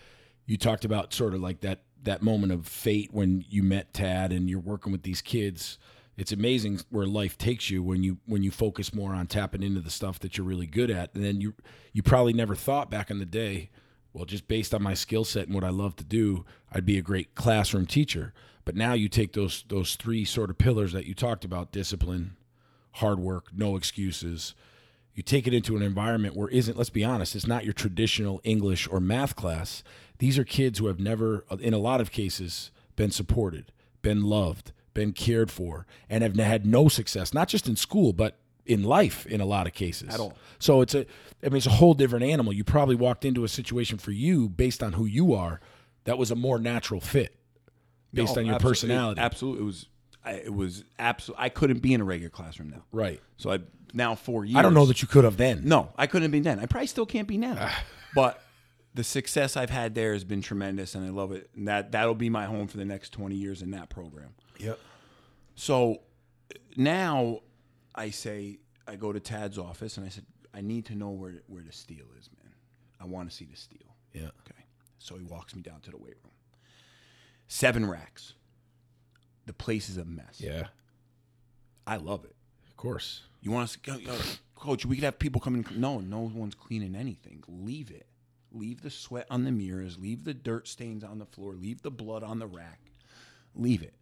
you 0.46 0.56
talked 0.56 0.84
about, 0.84 1.12
sort 1.12 1.34
of 1.34 1.40
like 1.40 1.60
that 1.60 1.82
that 2.06 2.22
moment 2.22 2.52
of 2.52 2.66
fate 2.66 3.10
when 3.12 3.44
you 3.48 3.62
met 3.62 3.92
Tad 3.92 4.32
and 4.32 4.48
you're 4.48 4.60
working 4.60 4.92
with 4.92 5.02
these 5.02 5.20
kids. 5.20 5.78
It's 6.16 6.32
amazing 6.32 6.80
where 6.88 7.04
life 7.04 7.36
takes 7.36 7.68
you 7.68 7.82
when 7.82 8.02
you 8.02 8.18
when 8.24 8.42
you 8.42 8.50
focus 8.50 8.94
more 8.94 9.12
on 9.12 9.26
tapping 9.26 9.62
into 9.62 9.80
the 9.80 9.90
stuff 9.90 10.18
that 10.20 10.38
you're 10.38 10.46
really 10.46 10.66
good 10.66 10.90
at, 10.90 11.14
and 11.14 11.22
then 11.22 11.40
you 11.40 11.54
you 11.92 12.02
probably 12.02 12.32
never 12.32 12.54
thought 12.54 12.90
back 12.90 13.10
in 13.10 13.18
the 13.18 13.26
day. 13.26 13.70
Well, 14.14 14.24
just 14.24 14.48
based 14.48 14.72
on 14.72 14.82
my 14.82 14.94
skill 14.94 15.24
set 15.24 15.46
and 15.46 15.54
what 15.54 15.64
I 15.64 15.68
love 15.68 15.94
to 15.96 16.04
do, 16.04 16.46
I'd 16.72 16.86
be 16.86 16.96
a 16.96 17.02
great 17.02 17.34
classroom 17.34 17.84
teacher. 17.84 18.32
But 18.64 18.74
now 18.74 18.94
you 18.94 19.10
take 19.10 19.34
those 19.34 19.64
those 19.68 19.94
three 19.96 20.24
sort 20.24 20.48
of 20.48 20.56
pillars 20.56 20.92
that 20.92 21.04
you 21.04 21.14
talked 21.14 21.44
about: 21.44 21.70
discipline, 21.70 22.36
hard 22.92 23.18
work, 23.18 23.48
no 23.54 23.76
excuses. 23.76 24.54
You 25.16 25.22
take 25.22 25.46
it 25.46 25.54
into 25.54 25.76
an 25.76 25.82
environment 25.82 26.36
where 26.36 26.48
isn't, 26.50 26.76
let's 26.76 26.90
be 26.90 27.02
honest, 27.02 27.34
it's 27.34 27.46
not 27.46 27.64
your 27.64 27.72
traditional 27.72 28.38
English 28.44 28.86
or 28.86 29.00
math 29.00 29.34
class. 29.34 29.82
These 30.18 30.38
are 30.38 30.44
kids 30.44 30.78
who 30.78 30.88
have 30.88 31.00
never, 31.00 31.46
in 31.58 31.72
a 31.72 31.78
lot 31.78 32.02
of 32.02 32.12
cases, 32.12 32.70
been 32.96 33.10
supported, 33.10 33.72
been 34.02 34.22
loved, 34.24 34.72
been 34.92 35.14
cared 35.14 35.50
for, 35.50 35.86
and 36.10 36.22
have 36.22 36.36
had 36.36 36.66
no 36.66 36.88
success, 36.88 37.32
not 37.32 37.48
just 37.48 37.66
in 37.66 37.76
school, 37.76 38.12
but 38.12 38.36
in 38.66 38.82
life 38.82 39.24
in 39.24 39.40
a 39.40 39.46
lot 39.46 39.66
of 39.66 39.72
cases. 39.72 40.12
At 40.12 40.20
all. 40.20 40.36
So 40.58 40.82
it's 40.82 40.94
a, 40.94 41.06
I 41.42 41.48
mean, 41.48 41.56
it's 41.56 41.66
a 41.66 41.70
whole 41.70 41.94
different 41.94 42.26
animal. 42.26 42.52
You 42.52 42.62
probably 42.62 42.94
walked 42.94 43.24
into 43.24 43.42
a 43.42 43.48
situation 43.48 43.96
for 43.96 44.10
you 44.12 44.50
based 44.50 44.82
on 44.82 44.92
who 44.92 45.06
you 45.06 45.32
are 45.32 45.60
that 46.04 46.18
was 46.18 46.30
a 46.30 46.36
more 46.36 46.58
natural 46.58 47.00
fit 47.00 47.34
based 48.12 48.36
No, 48.36 48.40
on 48.40 48.46
your 48.46 48.54
absolutely. 48.56 48.70
personality. 48.70 49.20
Absolutely, 49.22 49.62
it 49.62 49.64
was. 49.64 49.86
I, 50.26 50.32
it 50.32 50.54
was 50.54 50.84
absolutely. 50.98 51.44
I 51.44 51.48
couldn't 51.48 51.78
be 51.78 51.94
in 51.94 52.00
a 52.00 52.04
regular 52.04 52.30
classroom 52.30 52.70
now. 52.70 52.82
Right. 52.92 53.22
So 53.36 53.52
I 53.52 53.60
now 53.94 54.16
four 54.16 54.44
years. 54.44 54.56
I 54.56 54.62
don't 54.62 54.74
know 54.74 54.86
that 54.86 55.00
you 55.00 55.08
could 55.08 55.24
have 55.24 55.36
then. 55.36 55.62
No, 55.64 55.92
I 55.96 56.06
couldn't 56.06 56.24
have 56.24 56.32
been 56.32 56.42
then. 56.42 56.58
I 56.58 56.66
probably 56.66 56.88
still 56.88 57.06
can't 57.06 57.28
be 57.28 57.38
now. 57.38 57.56
Ah. 57.58 57.84
but 58.14 58.42
the 58.94 59.04
success 59.04 59.56
I've 59.56 59.70
had 59.70 59.94
there 59.94 60.14
has 60.14 60.24
been 60.24 60.42
tremendous, 60.42 60.94
and 60.94 61.04
I 61.04 61.10
love 61.10 61.30
it. 61.32 61.48
And 61.54 61.68
that 61.68 61.92
that'll 61.92 62.14
be 62.14 62.28
my 62.28 62.46
home 62.46 62.66
for 62.66 62.76
the 62.76 62.84
next 62.84 63.10
twenty 63.10 63.36
years 63.36 63.62
in 63.62 63.70
that 63.70 63.88
program. 63.88 64.34
Yep. 64.58 64.78
So 65.54 66.02
now 66.76 67.40
I 67.94 68.10
say 68.10 68.58
I 68.86 68.96
go 68.96 69.12
to 69.12 69.20
Tad's 69.20 69.58
office 69.58 69.96
and 69.96 70.04
I 70.04 70.08
said 70.08 70.26
I 70.52 70.60
need 70.60 70.86
to 70.86 70.94
know 70.94 71.10
where 71.10 71.42
where 71.46 71.62
the 71.62 71.72
steel 71.72 72.06
is, 72.18 72.28
man. 72.42 72.52
I 73.00 73.04
want 73.04 73.30
to 73.30 73.34
see 73.34 73.44
the 73.44 73.56
steel. 73.56 73.94
Yeah. 74.12 74.30
Okay. 74.40 74.64
So 74.98 75.16
he 75.16 75.24
walks 75.24 75.54
me 75.54 75.62
down 75.62 75.80
to 75.82 75.90
the 75.90 75.98
weight 75.98 76.16
room. 76.24 76.32
Seven 77.48 77.88
racks. 77.88 78.34
The 79.46 79.52
place 79.52 79.88
is 79.88 79.96
a 79.96 80.04
mess. 80.04 80.38
Yeah. 80.38 80.66
I 81.86 81.96
love 81.96 82.24
it. 82.24 82.34
Of 82.68 82.76
course. 82.76 83.22
You 83.40 83.52
want 83.52 83.64
us 83.64 83.72
to 83.72 83.78
go, 83.78 83.96
yo, 83.96 84.16
coach? 84.56 84.84
We 84.84 84.96
could 84.96 85.04
have 85.04 85.18
people 85.18 85.40
come 85.40 85.54
in. 85.54 85.64
No, 85.80 86.00
no 86.00 86.30
one's 86.34 86.54
cleaning 86.54 86.94
anything. 86.96 87.44
Leave 87.48 87.90
it. 87.90 88.06
Leave 88.52 88.82
the 88.82 88.90
sweat 88.90 89.26
on 89.30 89.44
the 89.44 89.52
mirrors. 89.52 89.98
Leave 89.98 90.24
the 90.24 90.34
dirt 90.34 90.66
stains 90.66 91.04
on 91.04 91.18
the 91.18 91.26
floor. 91.26 91.54
Leave 91.54 91.82
the 91.82 91.90
blood 91.90 92.22
on 92.22 92.38
the 92.38 92.46
rack. 92.46 92.80
Leave 93.54 93.82
it. 93.82 93.94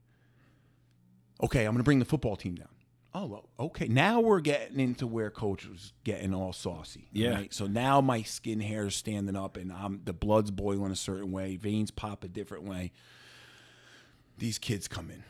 Okay, 1.42 1.64
I'm 1.64 1.72
going 1.72 1.78
to 1.78 1.84
bring 1.84 1.98
the 1.98 2.04
football 2.04 2.36
team 2.36 2.54
down. 2.54 2.68
Oh, 3.16 3.26
well, 3.26 3.48
okay. 3.60 3.86
Now 3.86 4.18
we're 4.20 4.40
getting 4.40 4.80
into 4.80 5.06
where 5.06 5.30
coach 5.30 5.66
was 5.66 5.92
getting 6.02 6.34
all 6.34 6.52
saucy. 6.52 7.08
Yeah. 7.12 7.44
So 7.50 7.66
now 7.66 8.00
my 8.00 8.22
skin 8.22 8.60
hair 8.60 8.86
is 8.86 8.96
standing 8.96 9.36
up, 9.36 9.56
and 9.56 9.72
I'm 9.72 10.00
the 10.04 10.12
blood's 10.12 10.50
boiling 10.50 10.90
a 10.90 10.96
certain 10.96 11.30
way. 11.30 11.54
Veins 11.54 11.92
pop 11.92 12.24
a 12.24 12.28
different 12.28 12.64
way. 12.64 12.90
These 14.38 14.58
kids 14.58 14.88
come 14.88 15.10
in, 15.10 15.22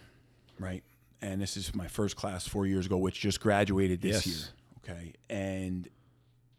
right? 0.58 0.82
And 1.22 1.40
this 1.40 1.56
is 1.56 1.74
my 1.74 1.88
first 1.88 2.16
class 2.16 2.46
four 2.46 2.66
years 2.66 2.86
ago, 2.86 2.96
which 2.98 3.18
just 3.20 3.40
graduated 3.40 4.00
this 4.02 4.26
Yes. 4.26 4.26
year. 4.26 4.48
Okay, 4.96 5.12
and 5.30 5.88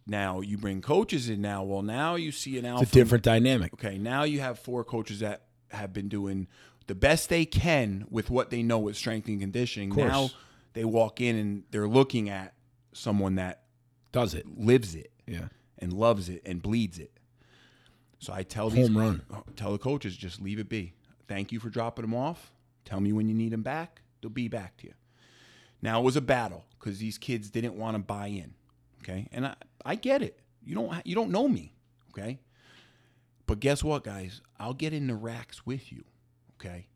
now 0.08 0.42
you 0.42 0.58
bring 0.58 0.82
coaches 0.82 1.30
in. 1.30 1.42
Now, 1.42 1.64
well, 1.64 1.82
now 1.84 2.16
you 2.16 2.32
see 2.32 2.58
an 2.58 2.66
alpha. 2.66 2.84
It's 2.84 2.92
a 2.92 2.96
different 2.96 3.24
dynamic. 3.24 3.74
Okay, 3.74 3.98
now 3.98 4.24
you 4.24 4.40
have 4.40 4.58
four 4.60 4.84
coaches 4.84 5.20
that 5.20 5.44
have 5.70 5.94
been 5.94 6.10
doing 6.10 6.48
the 6.88 6.96
best 6.96 7.30
they 7.30 7.46
can 7.46 8.06
with 8.10 8.30
what 8.30 8.50
they 8.50 8.64
know 8.64 8.80
with 8.80 8.96
strength 8.96 9.28
and 9.28 9.40
conditioning. 9.40 9.90
Now 9.90 10.30
they 10.74 10.86
walk 10.86 11.22
in 11.22 11.36
and 11.36 11.64
they're 11.72 11.88
looking 11.88 12.30
at 12.30 12.54
someone 12.94 13.36
that 13.36 13.64
Does 14.12 14.34
it? 14.34 14.46
lives 14.58 14.96
it 14.96 15.12
Yeah. 15.28 15.48
and 15.80 15.92
loves 15.94 16.30
it 16.30 16.42
and 16.46 16.62
bleeds 16.62 16.98
it. 17.00 17.12
So 18.20 18.34
I 18.34 18.44
tell 18.44 18.70
these 18.70 18.88
Home 18.88 18.98
run. 18.98 19.22
uh, 19.32 19.42
tell 19.56 19.72
the 19.72 19.78
coaches 19.78 20.16
just 20.16 20.42
leave 20.42 20.58
it 20.60 20.70
be. 20.70 20.94
Thank 21.28 21.52
you 21.52 21.60
for 21.60 21.70
dropping 21.70 22.04
them 22.04 22.14
off. 22.14 22.52
Tell 22.86 23.00
me 23.00 23.12
when 23.12 23.28
you 23.28 23.36
need 23.36 23.52
them 23.52 23.64
back. 23.64 24.02
They'll 24.22 24.30
be 24.30 24.48
back 24.48 24.78
to 24.78 24.88
you. 24.88 24.94
Now 25.82 26.00
it 26.00 26.04
was 26.04 26.16
a 26.16 26.22
battle 26.22 26.66
because 26.80 27.00
these 27.00 27.18
kids 27.18 27.50
didn't 27.50 27.76
want 27.76 27.96
to 27.96 28.00
buy 28.00 28.28
in. 28.28 28.54
Okay, 29.04 29.28
and 29.32 29.48
I, 29.48 29.56
I 29.86 29.96
get 29.96 30.22
it. 30.22 30.40
You 30.64 30.76
don't 30.76 31.06
you 31.06 31.16
don't 31.16 31.30
know 31.32 31.48
me. 31.48 31.74
Okay, 32.12 32.40
but 33.46 33.60
guess 33.60 33.84
what, 33.84 34.04
guys? 34.04 34.42
I'll 34.60 34.74
get 34.74 34.94
in 34.94 35.08
the 35.08 35.16
racks 35.16 35.66
with 35.66 35.92
you. 35.92 36.04
Okay. 36.60 36.88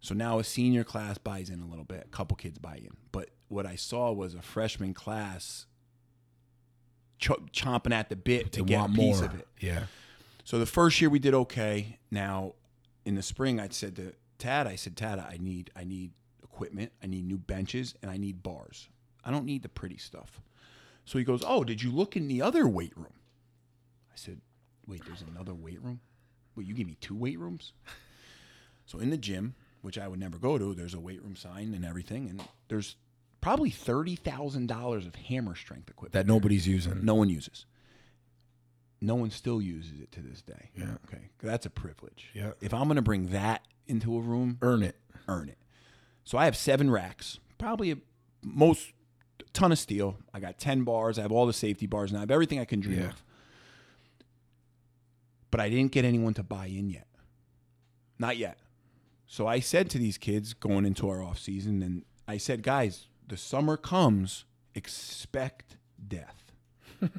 So 0.00 0.14
now 0.14 0.40
a 0.40 0.44
senior 0.44 0.82
class 0.82 1.16
buys 1.16 1.48
in 1.48 1.60
a 1.60 1.66
little 1.66 1.84
bit. 1.84 2.04
A 2.06 2.08
couple 2.08 2.36
kids 2.36 2.58
buy 2.58 2.74
in. 2.74 2.90
But 3.12 3.30
what 3.48 3.66
I 3.66 3.76
saw 3.76 4.10
was 4.10 4.34
a 4.34 4.42
freshman 4.42 4.94
class 4.94 5.66
ch- 7.20 7.28
chomping 7.52 7.92
at 7.92 8.08
the 8.08 8.16
bit 8.16 8.50
to 8.52 8.64
get 8.64 8.84
a 8.84 8.88
piece 8.88 9.20
more. 9.20 9.26
of 9.26 9.38
it. 9.38 9.46
Yeah. 9.60 9.84
So 10.42 10.58
the 10.58 10.66
first 10.66 11.00
year 11.00 11.08
we 11.08 11.20
did 11.20 11.34
okay. 11.34 11.98
Now 12.10 12.54
in 13.04 13.14
the 13.14 13.22
spring, 13.22 13.60
I 13.60 13.68
said 13.68 13.94
to 13.96 14.12
Tad, 14.42 14.66
I 14.66 14.74
said, 14.76 14.96
Tad, 14.96 15.18
I 15.20 15.38
need 15.40 15.70
I 15.76 15.84
need 15.84 16.10
equipment, 16.42 16.90
I 17.02 17.06
need 17.06 17.24
new 17.26 17.38
benches, 17.38 17.94
and 18.02 18.10
I 18.10 18.16
need 18.16 18.42
bars. 18.42 18.88
I 19.24 19.30
don't 19.30 19.44
need 19.46 19.62
the 19.62 19.68
pretty 19.68 19.98
stuff. 19.98 20.40
So 21.04 21.18
he 21.18 21.24
goes, 21.24 21.44
Oh, 21.46 21.62
did 21.62 21.80
you 21.82 21.92
look 21.92 22.16
in 22.16 22.26
the 22.26 22.42
other 22.42 22.66
weight 22.66 22.92
room? 22.96 23.14
I 24.10 24.16
said, 24.16 24.40
Wait, 24.86 25.04
there's 25.06 25.22
another 25.22 25.54
weight 25.54 25.80
room? 25.80 26.00
Wait, 26.56 26.66
you 26.66 26.74
give 26.74 26.88
me 26.88 26.96
two 27.00 27.14
weight 27.16 27.38
rooms? 27.38 27.72
So 28.84 28.98
in 28.98 29.10
the 29.10 29.16
gym, 29.16 29.54
which 29.80 29.96
I 29.96 30.08
would 30.08 30.18
never 30.18 30.38
go 30.38 30.58
to, 30.58 30.74
there's 30.74 30.92
a 30.94 31.00
weight 31.00 31.22
room 31.22 31.36
sign 31.36 31.72
and 31.72 31.84
everything, 31.84 32.28
and 32.28 32.42
there's 32.68 32.96
probably 33.40 33.70
thirty 33.70 34.16
thousand 34.16 34.66
dollars 34.66 35.06
of 35.06 35.14
hammer 35.14 35.54
strength 35.54 35.88
equipment 35.88 36.12
That 36.14 36.26
nobody's 36.26 36.66
using. 36.66 37.04
no 37.04 37.14
one 37.14 37.28
uses. 37.28 37.64
No 39.00 39.14
one 39.14 39.30
still 39.30 39.62
uses 39.62 40.00
it 40.00 40.10
to 40.12 40.20
this 40.20 40.42
day. 40.42 40.70
Yeah. 40.76 40.94
Okay. 41.08 41.30
That's 41.42 41.64
a 41.66 41.70
privilege. 41.70 42.30
Yeah. 42.34 42.52
If 42.60 42.74
I'm 42.74 42.84
going 42.84 42.96
to 42.96 43.02
bring 43.02 43.28
that 43.28 43.62
into 43.86 44.16
a 44.16 44.20
room, 44.20 44.58
Earn 44.62 44.82
it. 44.82 44.96
earn 45.28 45.48
it. 45.48 45.58
So 46.24 46.38
I 46.38 46.44
have 46.46 46.56
seven 46.56 46.90
racks, 46.90 47.38
probably 47.58 47.90
a 47.92 47.96
most 48.42 48.92
ton 49.52 49.72
of 49.72 49.78
steel. 49.78 50.16
I 50.32 50.40
got 50.40 50.58
10 50.58 50.84
bars. 50.84 51.18
I 51.18 51.22
have 51.22 51.32
all 51.32 51.46
the 51.46 51.52
safety 51.52 51.86
bars 51.86 52.10
and 52.10 52.18
I 52.18 52.20
have 52.20 52.30
everything 52.30 52.58
I 52.58 52.64
can 52.64 52.80
dream 52.80 53.00
Yeah. 53.00 53.08
of. 53.08 53.22
But 55.50 55.60
I 55.60 55.68
didn't 55.68 55.92
get 55.92 56.04
anyone 56.04 56.34
to 56.34 56.42
buy 56.42 56.66
in 56.66 56.88
yet. 56.90 57.06
Not 58.18 58.36
yet. 58.36 58.58
So 59.26 59.46
I 59.46 59.60
said 59.60 59.90
to 59.90 59.98
these 59.98 60.16
kids 60.18 60.54
going 60.54 60.84
into 60.86 61.08
our 61.08 61.22
off 61.22 61.38
season, 61.38 61.82
and 61.82 62.04
I 62.28 62.36
said, 62.36 62.62
guys, 62.62 63.06
the 63.26 63.36
summer 63.36 63.76
comes, 63.76 64.44
expect 64.74 65.76
death. 66.06 66.52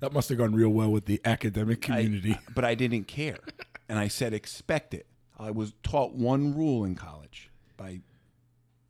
That 0.00 0.12
must 0.12 0.30
have 0.30 0.38
gone 0.38 0.54
real 0.54 0.70
well 0.70 0.90
with 0.90 1.04
the 1.04 1.20
academic 1.24 1.84
I- 1.90 2.02
community. 2.02 2.38
but 2.54 2.64
I 2.64 2.74
didn't 2.74 3.04
care. 3.04 3.38
And 3.90 3.98
I 3.98 4.08
said, 4.08 4.32
expect 4.32 4.94
it. 4.94 5.06
I 5.38 5.50
was 5.50 5.74
taught 5.82 6.14
one 6.14 6.54
rule 6.56 6.84
in 6.84 6.94
college 6.94 7.50
by 7.76 8.00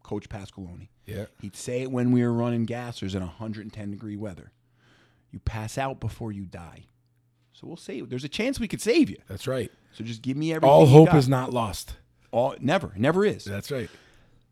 Coach 0.03 0.29
Pasqualoni. 0.29 0.89
yeah. 1.07 1.27
He'd 1.41 1.57
say 1.57 1.83
it 1.83 1.91
when 1.91 2.13
we 2.13 2.23
were 2.23 2.33
running 2.33 2.67
gassers 2.67 3.15
in 3.15 3.21
110 3.21 3.91
degree 3.91 4.17
weather. 4.17 4.53
You 5.33 5.41
pass 5.41 5.77
out 5.77 6.01
before 6.01 6.33
you 6.33 6.45
die. 6.45 6.85
So 7.53 7.67
we'll 7.67 7.77
save. 7.77 8.11
There's 8.11 8.25
a 8.25 8.29
chance 8.29 8.61
we 8.61 8.69
could 8.69 8.81
save 8.81 9.11
you. 9.11 9.17
That's 9.29 9.47
right. 9.47 9.73
So 9.93 10.05
just 10.05 10.23
give 10.23 10.37
me 10.37 10.53
everything. 10.53 10.71
All 10.71 10.87
hope 10.87 11.15
is 11.15 11.29
not 11.29 11.53
lost. 11.53 11.97
All 12.31 12.55
never, 12.61 12.93
never 12.97 13.25
is. 13.25 13.45
That's 13.45 13.71
right. 13.71 13.89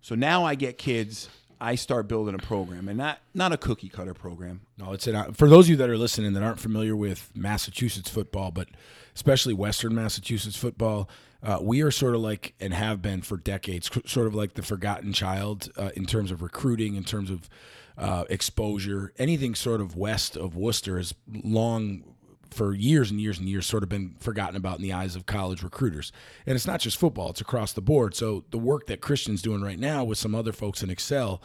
So 0.00 0.14
now 0.14 0.44
I 0.44 0.54
get 0.54 0.78
kids 0.78 1.28
I 1.60 1.76
start 1.76 2.08
building 2.08 2.34
a 2.34 2.38
program, 2.38 2.88
and 2.88 2.98
not 2.98 3.20
not 3.32 3.52
a 3.52 3.56
cookie 3.56 3.88
cutter 3.88 4.12
program. 4.12 4.60
No, 4.76 4.92
it's 4.92 5.06
an, 5.06 5.14
uh, 5.14 5.32
for 5.32 5.48
those 5.48 5.66
of 5.66 5.70
you 5.70 5.76
that 5.76 5.88
are 5.88 5.96
listening 5.96 6.34
that 6.34 6.42
aren't 6.42 6.60
familiar 6.60 6.94
with 6.94 7.30
Massachusetts 7.34 8.10
football, 8.10 8.50
but 8.50 8.68
especially 9.14 9.54
Western 9.54 9.94
Massachusetts 9.94 10.56
football. 10.56 11.08
Uh, 11.44 11.58
we 11.60 11.82
are 11.82 11.90
sort 11.90 12.14
of 12.14 12.22
like 12.22 12.54
and 12.58 12.72
have 12.72 13.02
been 13.02 13.20
for 13.20 13.36
decades, 13.36 13.90
sort 14.06 14.26
of 14.26 14.34
like 14.34 14.54
the 14.54 14.62
forgotten 14.62 15.12
child 15.12 15.70
uh, 15.76 15.90
in 15.94 16.06
terms 16.06 16.30
of 16.30 16.40
recruiting, 16.40 16.94
in 16.94 17.04
terms 17.04 17.30
of 17.30 17.50
uh, 17.98 18.24
exposure. 18.30 19.12
Anything 19.18 19.54
sort 19.54 19.82
of 19.82 19.94
west 19.94 20.36
of 20.36 20.56
Worcester 20.56 20.98
is 20.98 21.14
long 21.28 22.02
for 22.50 22.72
years 22.72 23.10
and 23.10 23.20
years 23.20 23.38
and 23.38 23.48
years 23.48 23.66
sort 23.66 23.82
of 23.82 23.88
been 23.88 24.14
forgotten 24.20 24.56
about 24.56 24.76
in 24.76 24.82
the 24.82 24.92
eyes 24.92 25.16
of 25.16 25.26
college 25.26 25.62
recruiters. 25.62 26.12
And 26.46 26.54
it's 26.54 26.66
not 26.66 26.80
just 26.80 26.96
football, 26.96 27.30
it's 27.30 27.40
across 27.40 27.72
the 27.72 27.82
board. 27.82 28.14
So 28.14 28.44
the 28.50 28.58
work 28.58 28.86
that 28.86 29.00
Christian's 29.00 29.42
doing 29.42 29.60
right 29.60 29.78
now 29.78 30.02
with 30.04 30.18
some 30.18 30.34
other 30.34 30.52
folks 30.52 30.82
in 30.82 30.88
Excel, 30.88 31.42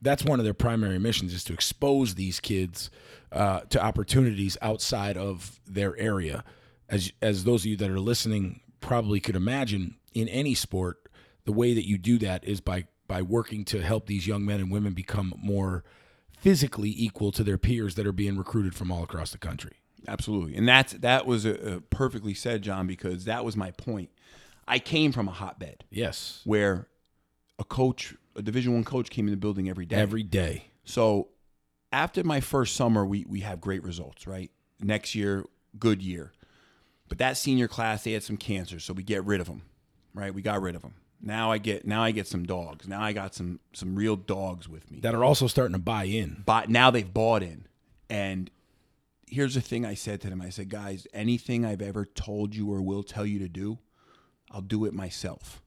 that's 0.00 0.24
one 0.24 0.38
of 0.38 0.44
their 0.44 0.54
primary 0.54 0.98
missions 0.98 1.34
is 1.34 1.44
to 1.44 1.52
expose 1.52 2.14
these 2.14 2.40
kids 2.40 2.90
uh, 3.32 3.60
to 3.68 3.82
opportunities 3.82 4.56
outside 4.62 5.18
of 5.18 5.60
their 5.66 5.96
area. 5.98 6.42
As, 6.88 7.12
as 7.20 7.44
those 7.44 7.62
of 7.62 7.66
you 7.66 7.76
that 7.76 7.90
are 7.90 8.00
listening 8.00 8.60
probably 8.80 9.20
could 9.20 9.36
imagine, 9.36 9.96
in 10.14 10.28
any 10.28 10.54
sport, 10.54 11.08
the 11.44 11.52
way 11.52 11.74
that 11.74 11.86
you 11.86 11.98
do 11.98 12.18
that 12.18 12.44
is 12.44 12.60
by 12.60 12.86
by 13.06 13.22
working 13.22 13.64
to 13.64 13.82
help 13.82 14.06
these 14.06 14.26
young 14.26 14.44
men 14.44 14.60
and 14.60 14.70
women 14.70 14.92
become 14.92 15.34
more 15.36 15.82
physically 16.38 16.94
equal 16.96 17.32
to 17.32 17.42
their 17.42 17.58
peers 17.58 17.96
that 17.96 18.06
are 18.06 18.12
being 18.12 18.38
recruited 18.38 18.74
from 18.74 18.92
all 18.92 19.02
across 19.02 19.32
the 19.32 19.38
country. 19.38 19.72
Absolutely, 20.08 20.56
and 20.56 20.66
that's 20.68 20.92
that 20.94 21.26
was 21.26 21.44
a, 21.44 21.76
a 21.76 21.80
perfectly 21.80 22.34
said, 22.34 22.62
John, 22.62 22.86
because 22.86 23.24
that 23.24 23.44
was 23.44 23.56
my 23.56 23.70
point. 23.72 24.10
I 24.66 24.78
came 24.78 25.12
from 25.12 25.28
a 25.28 25.32
hotbed. 25.32 25.84
Yes, 25.90 26.40
where 26.44 26.88
a 27.58 27.64
coach, 27.64 28.14
a 28.36 28.42
Division 28.42 28.72
One 28.72 28.84
coach, 28.84 29.10
came 29.10 29.26
in 29.26 29.32
the 29.32 29.36
building 29.36 29.68
every 29.68 29.86
day. 29.86 29.96
Every 29.96 30.22
day. 30.22 30.70
So 30.84 31.28
after 31.92 32.24
my 32.24 32.40
first 32.40 32.76
summer, 32.76 33.04
we 33.04 33.26
we 33.28 33.40
have 33.40 33.60
great 33.60 33.82
results. 33.82 34.26
Right, 34.26 34.50
next 34.80 35.14
year, 35.14 35.44
good 35.78 36.00
year. 36.02 36.32
But 37.10 37.18
that 37.18 37.36
senior 37.36 37.68
class, 37.68 38.04
they 38.04 38.12
had 38.12 38.22
some 38.22 38.38
cancer, 38.38 38.80
so 38.80 38.94
we 38.94 39.02
get 39.02 39.24
rid 39.24 39.42
of 39.42 39.48
them. 39.48 39.62
Right, 40.14 40.32
we 40.32 40.40
got 40.40 40.62
rid 40.62 40.74
of 40.74 40.82
them. 40.82 40.94
Now 41.20 41.52
I 41.52 41.58
get 41.58 41.86
now 41.86 42.02
I 42.02 42.12
get 42.12 42.26
some 42.26 42.44
dogs. 42.44 42.88
Now 42.88 43.02
I 43.02 43.12
got 43.12 43.34
some 43.34 43.60
some 43.74 43.94
real 43.94 44.16
dogs 44.16 44.68
with 44.68 44.90
me 44.90 45.00
that 45.00 45.14
are 45.14 45.22
also 45.22 45.46
starting 45.46 45.74
to 45.74 45.78
buy 45.80 46.04
in. 46.04 46.42
But 46.46 46.70
now 46.70 46.90
they've 46.90 47.12
bought 47.12 47.42
in, 47.42 47.66
and 48.08 48.50
here's 49.26 49.54
the 49.54 49.60
thing 49.60 49.84
I 49.84 49.94
said 49.94 50.20
to 50.22 50.30
them. 50.30 50.40
I 50.40 50.48
said, 50.48 50.70
guys, 50.70 51.06
anything 51.12 51.64
I've 51.64 51.82
ever 51.82 52.06
told 52.06 52.54
you 52.54 52.72
or 52.72 52.80
will 52.80 53.02
tell 53.02 53.26
you 53.26 53.38
to 53.40 53.48
do, 53.48 53.78
I'll 54.50 54.62
do 54.62 54.84
it 54.86 54.94
myself. 54.94 55.62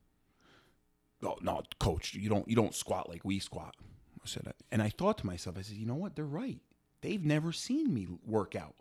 Oh 1.24 1.38
no, 1.42 1.62
coach, 1.80 2.16
you 2.16 2.30
don't 2.30 2.48
you 2.48 2.56
don't 2.56 2.74
squat 2.74 3.10
like 3.10 3.24
we 3.24 3.40
squat. 3.40 3.76
I 4.24 4.28
said, 4.28 4.54
and 4.72 4.82
I 4.82 4.90
thought 4.90 5.20
to 5.20 5.26
myself, 5.26 5.58
I 5.58 5.62
said, 5.62 5.78
you 5.78 5.86
know 5.86 5.96
what? 5.96 6.16
They're 6.16 6.26
right. 6.26 6.60
They've 7.02 7.24
never 7.24 7.52
seen 7.52 7.94
me 7.94 8.08
work 8.26 8.56
out. 8.56 8.76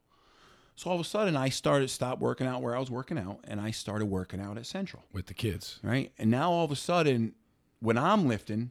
So 0.74 0.90
all 0.90 0.96
of 0.96 1.00
a 1.00 1.08
sudden, 1.08 1.36
I 1.36 1.48
started 1.48 1.90
stop 1.90 2.18
working 2.18 2.46
out 2.46 2.62
where 2.62 2.74
I 2.74 2.78
was 2.78 2.90
working 2.90 3.18
out, 3.18 3.40
and 3.44 3.60
I 3.60 3.70
started 3.70 4.06
working 4.06 4.40
out 4.40 4.56
at 4.56 4.66
Central 4.66 5.04
with 5.12 5.26
the 5.26 5.34
kids. 5.34 5.78
Right, 5.82 6.12
and 6.18 6.30
now 6.30 6.50
all 6.50 6.64
of 6.64 6.70
a 6.70 6.76
sudden, 6.76 7.34
when 7.80 7.98
I'm 7.98 8.26
lifting 8.26 8.70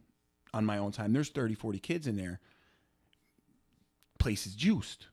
on 0.54 0.66
my 0.66 0.78
own 0.78 0.92
time, 0.92 1.14
there's 1.14 1.30
30, 1.30 1.56
40 1.56 1.80
kids 1.80 2.08
in 2.08 2.18
there. 2.18 2.40
Place 4.18 4.46
is 4.46 4.56
juiced 4.56 5.08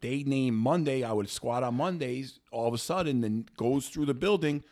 they 0.00 0.22
name 0.22 0.54
Monday, 0.54 1.02
I 1.02 1.12
would 1.12 1.28
squat 1.28 1.62
on 1.62 1.74
Mondays. 1.74 2.38
All 2.52 2.68
of 2.68 2.74
a 2.74 2.78
sudden, 2.78 3.20
then 3.20 3.46
goes 3.56 3.88
through 3.88 4.06
the 4.06 4.14
building, 4.14 4.62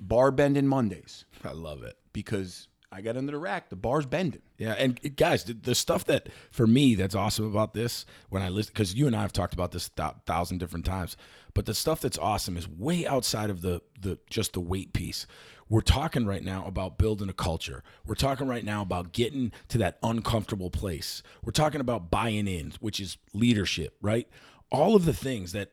bar 0.00 0.30
bending 0.30 0.66
Mondays. 0.66 1.24
I 1.44 1.52
love 1.52 1.82
it 1.82 1.96
because 2.12 2.68
I 2.92 3.00
got 3.00 3.16
under 3.16 3.32
the 3.32 3.38
rack, 3.38 3.70
the 3.70 3.76
bar's 3.76 4.04
bending. 4.04 4.42
Yeah, 4.58 4.74
and 4.78 5.00
uh, 5.04 5.08
guys, 5.16 5.44
the, 5.44 5.54
the 5.54 5.74
stuff 5.74 6.04
that 6.04 6.28
for 6.50 6.66
me 6.66 6.94
that's 6.94 7.14
awesome 7.14 7.46
about 7.46 7.72
this 7.72 8.04
when 8.28 8.42
I 8.42 8.50
listen 8.50 8.72
because 8.74 8.94
you 8.94 9.06
and 9.06 9.16
I 9.16 9.22
have 9.22 9.32
talked 9.32 9.54
about 9.54 9.72
this 9.72 9.90
a 9.96 10.14
thousand 10.26 10.58
different 10.58 10.84
times, 10.84 11.16
but 11.54 11.64
the 11.64 11.74
stuff 11.74 12.02
that's 12.02 12.18
awesome 12.18 12.56
is 12.56 12.68
way 12.68 13.06
outside 13.06 13.48
of 13.48 13.62
the 13.62 13.80
the 13.98 14.18
just 14.28 14.52
the 14.52 14.60
weight 14.60 14.92
piece. 14.92 15.26
We're 15.70 15.80
talking 15.80 16.26
right 16.26 16.44
now 16.44 16.66
about 16.66 16.98
building 16.98 17.30
a 17.30 17.32
culture. 17.32 17.82
We're 18.04 18.14
talking 18.14 18.46
right 18.46 18.64
now 18.64 18.82
about 18.82 19.12
getting 19.12 19.52
to 19.68 19.78
that 19.78 19.96
uncomfortable 20.02 20.68
place. 20.68 21.22
We're 21.42 21.52
talking 21.52 21.80
about 21.80 22.10
buying 22.10 22.46
in, 22.46 22.74
which 22.80 23.00
is 23.00 23.16
leadership, 23.32 23.96
right? 24.02 24.28
All 24.70 24.94
of 24.94 25.06
the 25.06 25.14
things 25.14 25.52
that 25.52 25.70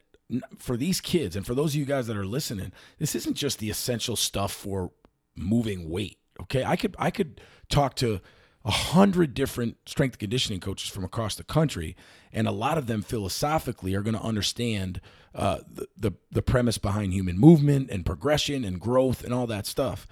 for 0.58 0.78
these 0.78 1.02
kids 1.02 1.36
and 1.36 1.46
for 1.46 1.54
those 1.54 1.74
of 1.74 1.80
you 1.80 1.86
guys 1.86 2.08
that 2.08 2.16
are 2.16 2.26
listening, 2.26 2.72
this 2.98 3.14
isn't 3.14 3.36
just 3.36 3.60
the 3.60 3.70
essential 3.70 4.16
stuff 4.16 4.54
for 4.54 4.92
moving 5.36 5.90
weight. 5.90 6.19
Okay. 6.42 6.64
I 6.64 6.76
could 6.76 6.96
I 7.00 7.12
could 7.12 7.42
talk 7.70 7.96
to 7.96 8.22
a 8.66 8.72
hundred 8.72 9.34
different 9.34 9.78
strength 9.86 10.18
conditioning 10.18 10.60
coaches 10.60 10.90
from 10.90 11.04
across 11.04 11.36
the 11.36 11.44
country, 11.44 11.96
and 12.34 12.48
a 12.48 12.52
lot 12.52 12.78
of 12.78 12.88
them 12.88 13.02
philosophically 13.02 13.96
are 13.96 14.02
going 14.02 14.16
to 14.16 14.22
understand 14.22 15.00
uh, 15.34 15.60
the, 15.72 15.88
the 15.98 16.12
the 16.32 16.42
premise 16.42 16.78
behind 16.78 17.14
human 17.14 17.38
movement 17.38 17.90
and 17.90 18.06
progression 18.06 18.66
and 18.66 18.80
growth 18.80 19.24
and 19.24 19.34
all 19.34 19.48
that 19.48 19.66
stuff. 19.66 20.08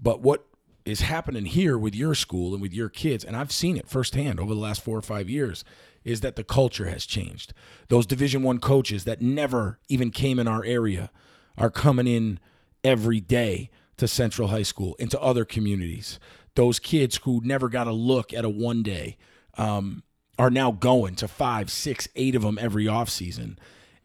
But 0.00 0.22
what 0.22 0.46
is 0.86 1.02
happening 1.02 1.44
here 1.44 1.76
with 1.76 1.94
your 1.94 2.14
school 2.14 2.54
and 2.54 2.62
with 2.62 2.72
your 2.72 2.88
kids, 2.88 3.22
and 3.22 3.36
I've 3.36 3.52
seen 3.52 3.76
it 3.76 3.88
firsthand 3.88 4.40
over 4.40 4.54
the 4.54 4.60
last 4.60 4.82
four 4.82 4.96
or 4.96 5.02
five 5.02 5.28
years, 5.28 5.62
is 6.02 6.22
that 6.22 6.36
the 6.36 6.44
culture 6.44 6.88
has 6.88 7.04
changed. 7.04 7.52
Those 7.88 8.06
Division 8.06 8.42
One 8.42 8.60
coaches 8.60 9.04
that 9.04 9.20
never 9.20 9.78
even 9.88 10.10
came 10.10 10.38
in 10.38 10.48
our 10.48 10.64
area 10.64 11.10
are 11.58 11.70
coming 11.70 12.06
in 12.06 12.40
every 12.82 13.20
day 13.20 13.68
to 14.00 14.08
Central 14.08 14.48
High 14.48 14.64
School, 14.64 14.94
into 14.98 15.18
other 15.20 15.44
communities 15.44 16.18
those 16.54 16.78
kids 16.78 17.18
who 17.22 17.40
never 17.44 17.68
got 17.68 17.86
a 17.86 17.92
look 17.92 18.32
at 18.32 18.44
a 18.44 18.50
one 18.50 18.82
day 18.82 19.16
um, 19.56 20.02
are 20.38 20.50
now 20.50 20.72
going 20.72 21.14
to 21.16 21.28
five, 21.28 21.70
six, 21.70 22.08
eight 22.16 22.34
of 22.34 22.42
them 22.42 22.58
every 22.60 22.86
offseason. 22.86 23.56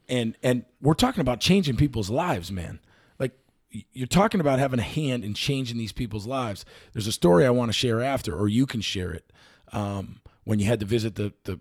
And 0.08 0.36
and 0.42 0.64
we're 0.80 0.94
talking 0.94 1.20
about 1.20 1.40
changing 1.40 1.76
people's 1.76 2.10
lives, 2.10 2.52
man. 2.52 2.78
Like 3.18 3.32
you're 3.70 4.06
talking 4.06 4.40
about 4.40 4.58
having 4.58 4.78
a 4.78 4.84
hand 4.84 5.24
in 5.24 5.34
changing 5.34 5.78
these 5.78 5.92
people's 5.92 6.26
lives. 6.26 6.64
There's 6.92 7.08
a 7.08 7.12
story 7.12 7.44
I 7.44 7.50
want 7.50 7.70
to 7.70 7.72
share 7.72 8.00
after, 8.00 8.36
or 8.36 8.48
you 8.48 8.66
can 8.66 8.80
share 8.80 9.12
it. 9.12 9.32
Um, 9.72 10.20
when 10.44 10.60
you 10.60 10.66
had 10.66 10.78
to 10.80 10.86
visit 10.86 11.16
the 11.16 11.32
the 11.44 11.58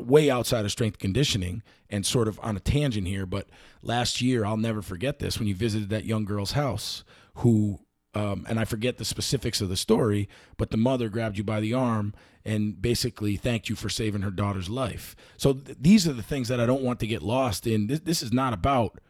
way 0.00 0.30
outside 0.30 0.64
of 0.64 0.70
strength 0.70 0.98
conditioning 0.98 1.62
and 1.90 2.04
sort 2.06 2.28
of 2.28 2.38
on 2.42 2.56
a 2.56 2.60
tangent 2.60 3.06
here, 3.06 3.26
but 3.26 3.48
last 3.82 4.20
year 4.20 4.44
I'll 4.44 4.56
never 4.56 4.82
forget 4.82 5.18
this 5.18 5.38
when 5.38 5.48
you 5.48 5.54
visited 5.54 5.88
that 5.90 6.04
young 6.04 6.24
girl's 6.24 6.52
house 6.52 7.04
who 7.36 7.80
um, 8.14 8.44
and 8.48 8.60
I 8.60 8.64
forget 8.64 8.98
the 8.98 9.04
specifics 9.04 9.60
of 9.60 9.68
the 9.68 9.76
story, 9.76 10.28
but 10.58 10.70
the 10.70 10.76
mother 10.76 11.08
grabbed 11.08 11.38
you 11.38 11.44
by 11.44 11.60
the 11.60 11.72
arm 11.72 12.12
and 12.44 12.80
basically 12.80 13.36
thanked 13.36 13.68
you 13.68 13.76
for 13.76 13.88
saving 13.88 14.22
her 14.22 14.30
daughter's 14.30 14.68
life. 14.68 15.16
So 15.36 15.54
th- 15.54 15.78
these 15.80 16.06
are 16.06 16.12
the 16.12 16.22
things 16.22 16.48
that 16.48 16.60
I 16.60 16.66
don't 16.66 16.82
want 16.82 17.00
to 17.00 17.06
get 17.06 17.22
lost 17.22 17.66
in. 17.66 17.86
This, 17.86 18.00
this 18.00 18.22
is 18.22 18.32
not 18.32 18.52
about 18.52 19.00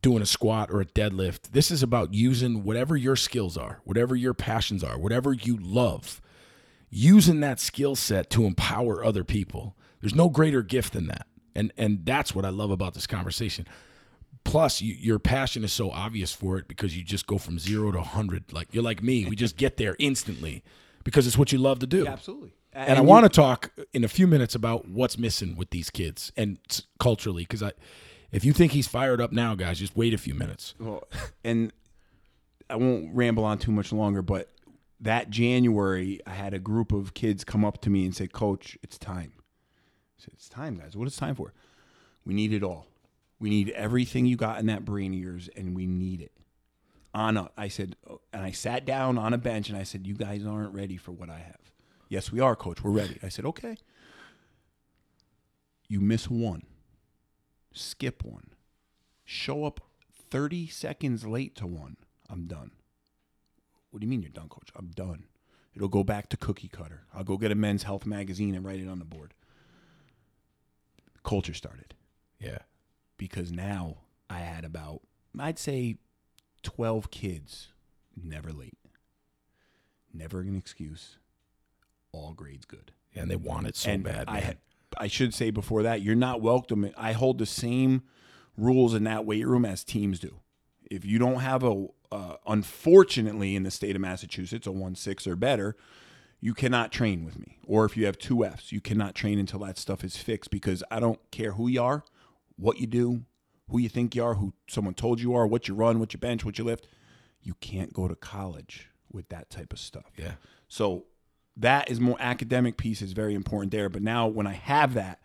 doing 0.00 0.22
a 0.22 0.26
squat 0.26 0.70
or 0.70 0.80
a 0.80 0.86
deadlift. 0.86 1.52
This 1.52 1.70
is 1.70 1.82
about 1.82 2.14
using 2.14 2.64
whatever 2.64 2.96
your 2.96 3.16
skills 3.16 3.56
are, 3.56 3.80
whatever 3.84 4.16
your 4.16 4.34
passions 4.34 4.82
are, 4.82 4.98
whatever 4.98 5.32
you 5.32 5.58
love, 5.60 6.20
using 6.88 7.40
that 7.40 7.60
skill 7.60 7.94
set 7.96 8.30
to 8.30 8.44
empower 8.44 9.04
other 9.04 9.24
people. 9.24 9.76
There's 10.02 10.14
no 10.14 10.28
greater 10.28 10.62
gift 10.62 10.92
than 10.92 11.06
that. 11.06 11.26
And 11.54 11.72
and 11.78 12.04
that's 12.04 12.34
what 12.34 12.44
I 12.44 12.50
love 12.50 12.70
about 12.70 12.92
this 12.92 13.06
conversation. 13.06 13.66
Plus 14.44 14.82
you, 14.82 14.94
your 14.94 15.18
passion 15.18 15.64
is 15.64 15.72
so 15.72 15.90
obvious 15.90 16.32
for 16.32 16.58
it 16.58 16.66
because 16.68 16.96
you 16.96 17.04
just 17.04 17.26
go 17.26 17.38
from 17.38 17.58
zero 17.58 17.92
to 17.92 17.98
100 17.98 18.52
like 18.52 18.68
you're 18.74 18.82
like 18.82 19.02
me. 19.02 19.24
We 19.24 19.36
just 19.36 19.56
get 19.56 19.76
there 19.76 19.96
instantly 19.98 20.62
because 21.04 21.26
it's 21.26 21.38
what 21.38 21.52
you 21.52 21.58
love 21.58 21.78
to 21.78 21.86
do. 21.86 22.04
Yeah, 22.04 22.12
absolutely. 22.12 22.54
And, 22.74 22.88
and 22.88 22.98
i 22.98 23.02
want 23.02 23.24
to 23.24 23.28
talk 23.28 23.70
in 23.92 24.02
a 24.02 24.08
few 24.08 24.26
minutes 24.26 24.54
about 24.54 24.88
what's 24.88 25.18
missing 25.18 25.56
with 25.56 25.68
these 25.70 25.90
kids 25.90 26.32
and 26.38 26.58
culturally 26.98 27.42
because 27.42 27.62
i 27.62 27.72
if 28.30 28.46
you 28.46 28.54
think 28.54 28.72
he's 28.72 28.88
fired 28.88 29.20
up 29.20 29.30
now 29.30 29.54
guys 29.54 29.78
just 29.78 29.94
wait 29.94 30.14
a 30.14 30.18
few 30.18 30.34
minutes. 30.34 30.74
Well, 30.78 31.06
and 31.44 31.70
i 32.70 32.76
won't 32.76 33.14
ramble 33.14 33.44
on 33.44 33.58
too 33.58 33.72
much 33.72 33.92
longer 33.92 34.22
but 34.22 34.48
that 35.00 35.28
january 35.28 36.20
i 36.26 36.30
had 36.30 36.54
a 36.54 36.58
group 36.58 36.92
of 36.92 37.12
kids 37.12 37.44
come 37.44 37.62
up 37.62 37.82
to 37.82 37.90
me 37.90 38.06
and 38.06 38.16
say 38.16 38.26
coach 38.26 38.78
it's 38.82 38.96
time. 38.96 39.32
I 39.36 39.41
said, 40.22 40.34
it's 40.34 40.48
time 40.48 40.76
guys 40.76 40.96
what 40.96 41.06
is 41.08 41.16
time 41.16 41.34
for 41.34 41.52
we 42.24 42.34
need 42.34 42.52
it 42.52 42.62
all 42.62 42.86
we 43.42 43.50
need 43.50 43.70
everything 43.70 44.24
you 44.24 44.36
got 44.36 44.60
in 44.60 44.66
that 44.66 44.84
brain 44.84 45.12
of 45.12 45.18
yours, 45.18 45.50
and 45.56 45.74
we 45.74 45.84
need 45.84 46.20
it. 46.20 46.30
On 47.12 47.36
a, 47.36 47.50
I 47.56 47.66
said, 47.66 47.96
uh, 48.08 48.14
and 48.32 48.44
I 48.44 48.52
sat 48.52 48.86
down 48.86 49.18
on 49.18 49.34
a 49.34 49.38
bench 49.38 49.68
and 49.68 49.76
I 49.76 49.82
said, 49.82 50.06
"You 50.06 50.14
guys 50.14 50.46
aren't 50.46 50.72
ready 50.72 50.96
for 50.96 51.10
what 51.10 51.28
I 51.28 51.40
have." 51.40 51.58
Yes, 52.08 52.30
we 52.30 52.38
are, 52.38 52.54
coach. 52.54 52.84
We're 52.84 52.92
ready. 52.92 53.18
I 53.20 53.28
said, 53.28 53.44
"Okay." 53.44 53.76
You 55.88 56.00
miss 56.00 56.30
one, 56.30 56.62
skip 57.72 58.24
one, 58.24 58.50
show 59.24 59.64
up 59.64 59.80
30 60.30 60.68
seconds 60.68 61.26
late 61.26 61.56
to 61.56 61.66
one. 61.66 61.96
I'm 62.30 62.46
done. 62.46 62.70
What 63.90 64.00
do 64.00 64.06
you 64.06 64.10
mean 64.10 64.22
you're 64.22 64.30
done, 64.30 64.48
coach? 64.48 64.70
I'm 64.76 64.86
done. 64.86 65.24
It'll 65.74 65.88
go 65.88 66.04
back 66.04 66.28
to 66.28 66.36
cookie 66.36 66.68
cutter. 66.68 67.02
I'll 67.12 67.24
go 67.24 67.36
get 67.36 67.50
a 67.50 67.56
men's 67.56 67.82
health 67.82 68.06
magazine 68.06 68.54
and 68.54 68.64
write 68.64 68.80
it 68.80 68.88
on 68.88 69.00
the 69.00 69.04
board. 69.04 69.34
Culture 71.22 71.54
started. 71.54 71.94
Yeah 72.38 72.58
because 73.22 73.52
now 73.52 73.98
I 74.28 74.40
had 74.40 74.64
about, 74.64 75.00
I'd 75.38 75.56
say, 75.56 75.94
12 76.64 77.12
kids, 77.12 77.68
never 78.20 78.52
late, 78.52 78.76
never 80.12 80.40
an 80.40 80.56
excuse, 80.56 81.18
all 82.10 82.32
grades 82.32 82.64
good. 82.64 82.90
And 83.14 83.30
they 83.30 83.36
want 83.36 83.68
it 83.68 83.76
so 83.76 83.92
and 83.92 84.02
bad. 84.02 84.24
I 84.26 84.40
had, 84.40 84.58
I 84.98 85.06
should 85.06 85.34
say 85.34 85.50
before 85.50 85.84
that, 85.84 86.02
you're 86.02 86.16
not 86.16 86.40
welcome. 86.40 86.90
I 86.96 87.12
hold 87.12 87.38
the 87.38 87.46
same 87.46 88.02
rules 88.56 88.92
in 88.92 89.04
that 89.04 89.24
weight 89.24 89.46
room 89.46 89.64
as 89.64 89.84
teams 89.84 90.18
do. 90.18 90.40
If 90.90 91.04
you 91.04 91.20
don't 91.20 91.40
have 91.40 91.62
a, 91.62 91.86
uh, 92.10 92.36
unfortunately, 92.44 93.54
in 93.54 93.62
the 93.62 93.70
state 93.70 93.94
of 93.94 94.02
Massachusetts, 94.02 94.66
a 94.66 94.72
one 94.72 94.96
six 94.96 95.28
or 95.28 95.36
better, 95.36 95.76
you 96.44 96.54
cannot 96.54 96.90
train 96.90 97.24
with 97.24 97.38
me. 97.38 97.56
Or 97.64 97.84
if 97.84 97.96
you 97.96 98.04
have 98.04 98.18
two 98.18 98.44
Fs, 98.44 98.72
you 98.72 98.80
cannot 98.80 99.14
train 99.14 99.38
until 99.38 99.60
that 99.60 99.78
stuff 99.78 100.02
is 100.02 100.16
fixed 100.16 100.50
because 100.50 100.82
I 100.90 100.98
don't 100.98 101.20
care 101.30 101.52
who 101.52 101.68
you 101.68 101.80
are, 101.80 102.02
what 102.56 102.80
you 102.80 102.88
do, 102.88 103.22
who 103.70 103.78
you 103.78 103.88
think 103.88 104.16
you 104.16 104.24
are, 104.24 104.34
who 104.34 104.52
someone 104.68 104.94
told 104.94 105.20
you 105.20 105.34
are, 105.34 105.46
what 105.46 105.68
you 105.68 105.74
run, 105.74 106.00
what 106.00 106.12
you 106.12 106.18
bench, 106.18 106.44
what 106.44 106.58
you 106.58 106.64
lift. 106.64 106.88
You 107.40 107.54
can't 107.60 107.92
go 107.92 108.08
to 108.08 108.16
college 108.16 108.88
with 109.10 109.28
that 109.28 109.50
type 109.50 109.72
of 109.72 109.78
stuff. 109.78 110.10
yeah. 110.18 110.32
So 110.66 111.04
that 111.56 111.88
is 111.90 112.00
more 112.00 112.16
academic 112.18 112.76
piece 112.76 113.02
is 113.02 113.12
very 113.12 113.34
important 113.34 113.70
there. 113.70 113.88
But 113.88 114.02
now 114.02 114.26
when 114.26 114.48
I 114.48 114.54
have 114.54 114.94
that, 114.94 115.20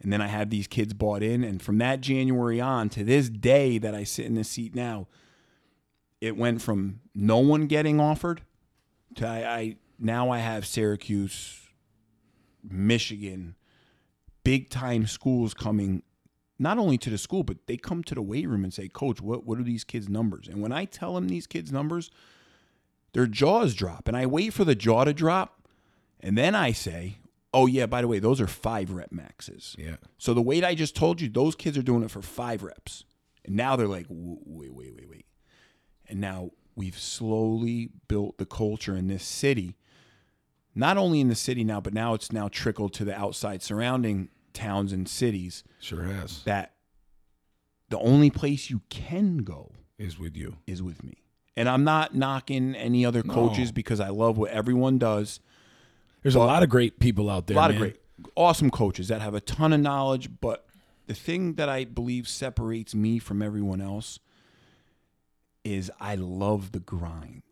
and 0.00 0.12
then 0.12 0.20
I 0.20 0.26
have 0.26 0.50
these 0.50 0.66
kids 0.66 0.92
bought 0.92 1.22
in, 1.22 1.44
and 1.44 1.62
from 1.62 1.78
that 1.78 2.02
January 2.02 2.60
on 2.60 2.90
to 2.90 3.04
this 3.04 3.30
day 3.30 3.78
that 3.78 3.94
I 3.94 4.04
sit 4.04 4.26
in 4.26 4.34
this 4.34 4.50
seat 4.50 4.74
now, 4.74 5.06
it 6.20 6.36
went 6.36 6.60
from 6.60 7.00
no 7.14 7.38
one 7.38 7.68
getting 7.68 8.00
offered 8.00 8.42
I, 9.20 9.44
I 9.44 9.76
now 9.98 10.30
I 10.30 10.38
have 10.38 10.66
Syracuse, 10.66 11.68
Michigan, 12.62 13.56
big 14.44 14.70
time 14.70 15.06
schools 15.06 15.54
coming 15.54 16.02
not 16.58 16.78
only 16.78 16.96
to 16.98 17.10
the 17.10 17.18
school, 17.18 17.42
but 17.42 17.66
they 17.66 17.76
come 17.76 18.04
to 18.04 18.14
the 18.14 18.22
weight 18.22 18.48
room 18.48 18.62
and 18.62 18.72
say, 18.72 18.88
Coach, 18.88 19.20
what, 19.20 19.44
what 19.44 19.58
are 19.58 19.64
these 19.64 19.84
kids' 19.84 20.08
numbers? 20.08 20.46
And 20.46 20.62
when 20.62 20.72
I 20.72 20.84
tell 20.84 21.14
them 21.14 21.28
these 21.28 21.46
kids' 21.46 21.72
numbers, 21.72 22.10
their 23.12 23.26
jaws 23.26 23.74
drop. 23.74 24.08
And 24.08 24.16
I 24.16 24.26
wait 24.26 24.52
for 24.52 24.64
the 24.64 24.74
jaw 24.74 25.04
to 25.04 25.12
drop. 25.12 25.68
And 26.20 26.38
then 26.38 26.54
I 26.54 26.72
say, 26.72 27.18
oh, 27.52 27.66
yeah, 27.66 27.86
by 27.86 28.00
the 28.00 28.08
way, 28.08 28.18
those 28.18 28.40
are 28.40 28.46
five 28.46 28.90
rep 28.90 29.12
maxes. 29.12 29.76
Yeah. 29.78 29.96
So 30.18 30.34
the 30.34 30.42
weight 30.42 30.64
I 30.64 30.74
just 30.74 30.96
told 30.96 31.20
you, 31.20 31.28
those 31.28 31.54
kids 31.54 31.76
are 31.76 31.82
doing 31.82 32.02
it 32.02 32.10
for 32.10 32.22
five 32.22 32.62
reps. 32.62 33.04
And 33.44 33.56
now 33.56 33.76
they're 33.76 33.88
like, 33.88 34.06
wait, 34.08 34.72
wait, 34.72 34.94
wait, 34.94 35.08
wait. 35.08 35.26
And 36.08 36.20
now 36.20 36.50
we've 36.74 36.98
slowly 36.98 37.90
built 38.08 38.38
the 38.38 38.46
culture 38.46 38.96
in 38.96 39.06
this 39.08 39.24
city, 39.24 39.76
not 40.74 40.96
only 40.96 41.20
in 41.20 41.28
the 41.28 41.34
city 41.34 41.64
now, 41.64 41.80
but 41.80 41.92
now 41.94 42.14
it's 42.14 42.32
now 42.32 42.48
trickled 42.48 42.92
to 42.94 43.04
the 43.04 43.14
outside 43.18 43.62
surrounding 43.62 44.28
towns 44.54 44.92
and 44.92 45.08
cities 45.08 45.64
Sure 45.80 46.04
has. 46.04 46.42
that 46.44 46.74
the 47.88 47.98
only 47.98 48.30
place 48.30 48.70
you 48.70 48.80
can 48.88 49.38
go 49.38 49.72
Is 49.98 50.18
with 50.18 50.36
you. 50.36 50.56
is 50.66 50.82
with 50.82 51.02
me. 51.04 51.14
And 51.56 51.68
I'm 51.68 51.84
not 51.84 52.14
knocking 52.14 52.74
any 52.74 53.04
other 53.04 53.22
coaches 53.22 53.68
No. 53.68 53.72
because 53.74 54.00
I 54.00 54.08
love 54.08 54.38
what 54.38 54.50
everyone 54.50 54.98
does. 54.98 55.40
There's 56.22 56.34
a 56.34 56.38
lot 56.38 56.62
of 56.62 56.70
great 56.70 56.98
people 56.98 57.28
out 57.28 57.46
there. 57.46 57.56
a 57.56 57.60
lot 57.60 57.70
man. 57.70 57.76
of 57.76 57.80
great, 57.80 57.96
awesome 58.36 58.70
coaches 58.70 59.08
that 59.08 59.20
have 59.20 59.34
a 59.34 59.40
ton 59.40 59.72
of 59.74 59.80
knowledge. 59.80 60.30
But 60.40 60.66
the 61.06 61.14
thing 61.14 61.54
that 61.54 61.68
I 61.68 61.84
believe 61.84 62.26
separates 62.28 62.94
me 62.94 63.18
from 63.18 63.42
everyone 63.42 63.82
else 63.82 64.18
is 65.64 65.90
I 66.00 66.14
love 66.16 66.72
the 66.72 66.80
grind. 66.80 67.42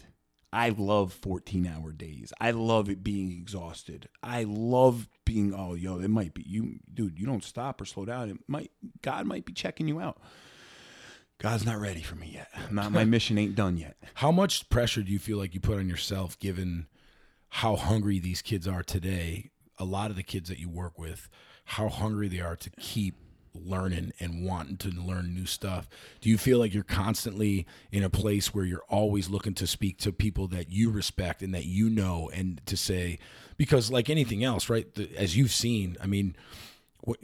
I 0.52 0.70
love 0.70 1.12
14 1.12 1.66
hour 1.66 1.92
days. 1.92 2.32
I 2.40 2.50
love 2.50 2.88
it 2.88 3.04
being 3.04 3.30
exhausted. 3.30 4.08
I 4.22 4.44
love 4.44 5.08
being, 5.24 5.54
oh, 5.54 5.74
yo, 5.74 6.00
it 6.00 6.08
might 6.08 6.34
be 6.34 6.42
you, 6.42 6.80
dude, 6.92 7.18
you 7.18 7.26
don't 7.26 7.44
stop 7.44 7.80
or 7.80 7.84
slow 7.84 8.04
down. 8.04 8.30
It 8.30 8.36
might, 8.48 8.72
God 9.00 9.26
might 9.26 9.44
be 9.44 9.52
checking 9.52 9.86
you 9.86 10.00
out. 10.00 10.20
God's 11.38 11.64
not 11.64 11.78
ready 11.80 12.02
for 12.02 12.16
me 12.16 12.32
yet. 12.34 12.48
Not, 12.70 12.90
my 12.92 13.04
mission 13.04 13.38
ain't 13.38 13.54
done 13.54 13.76
yet. 13.76 13.96
How 14.14 14.32
much 14.32 14.68
pressure 14.68 15.02
do 15.02 15.12
you 15.12 15.18
feel 15.18 15.38
like 15.38 15.54
you 15.54 15.60
put 15.60 15.78
on 15.78 15.88
yourself 15.88 16.38
given 16.38 16.86
how 17.50 17.76
hungry 17.76 18.18
these 18.18 18.42
kids 18.42 18.66
are 18.66 18.82
today? 18.82 19.50
A 19.78 19.84
lot 19.84 20.10
of 20.10 20.16
the 20.16 20.22
kids 20.22 20.48
that 20.48 20.58
you 20.58 20.68
work 20.68 20.98
with, 20.98 21.30
how 21.64 21.88
hungry 21.88 22.28
they 22.28 22.40
are 22.40 22.56
to 22.56 22.70
keep 22.70 23.14
learning 23.54 24.12
and 24.20 24.44
wanting 24.44 24.76
to 24.78 24.88
learn 24.88 25.34
new 25.34 25.46
stuff. 25.46 25.88
Do 26.20 26.28
you 26.28 26.38
feel 26.38 26.58
like 26.58 26.72
you're 26.72 26.82
constantly 26.82 27.66
in 27.90 28.02
a 28.02 28.10
place 28.10 28.54
where 28.54 28.64
you're 28.64 28.84
always 28.88 29.28
looking 29.28 29.54
to 29.54 29.66
speak 29.66 29.98
to 29.98 30.12
people 30.12 30.46
that 30.48 30.70
you 30.70 30.90
respect 30.90 31.42
and 31.42 31.54
that 31.54 31.64
you 31.64 31.90
know 31.90 32.30
and 32.32 32.60
to 32.66 32.76
say 32.76 33.18
because 33.56 33.90
like 33.90 34.08
anything 34.08 34.42
else, 34.44 34.70
right? 34.70 34.92
The, 34.94 35.10
as 35.16 35.36
you've 35.36 35.52
seen, 35.52 35.96
I 36.00 36.06
mean, 36.06 36.36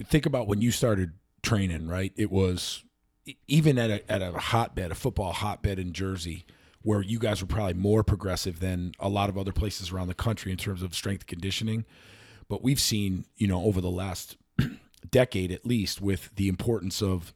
think 0.04 0.26
about 0.26 0.46
when 0.46 0.60
you 0.60 0.70
started 0.70 1.12
training, 1.42 1.88
right? 1.88 2.12
It 2.16 2.30
was 2.30 2.84
even 3.48 3.78
at 3.78 3.90
a, 3.90 4.12
at 4.12 4.22
a 4.22 4.32
hotbed, 4.32 4.90
a 4.90 4.94
football 4.94 5.32
hotbed 5.32 5.78
in 5.78 5.92
Jersey, 5.92 6.44
where 6.82 7.02
you 7.02 7.18
guys 7.18 7.40
were 7.40 7.48
probably 7.48 7.74
more 7.74 8.04
progressive 8.04 8.60
than 8.60 8.92
a 9.00 9.08
lot 9.08 9.28
of 9.28 9.36
other 9.36 9.52
places 9.52 9.90
around 9.90 10.08
the 10.08 10.14
country 10.14 10.52
in 10.52 10.58
terms 10.58 10.82
of 10.82 10.94
strength 10.94 11.26
conditioning. 11.26 11.84
But 12.48 12.62
we've 12.62 12.80
seen, 12.80 13.24
you 13.36 13.48
know, 13.48 13.64
over 13.64 13.80
the 13.80 13.90
last 13.90 14.36
decade 15.10 15.50
at 15.50 15.66
least, 15.66 16.00
with 16.00 16.30
the 16.34 16.48
importance 16.48 17.02
of 17.02 17.32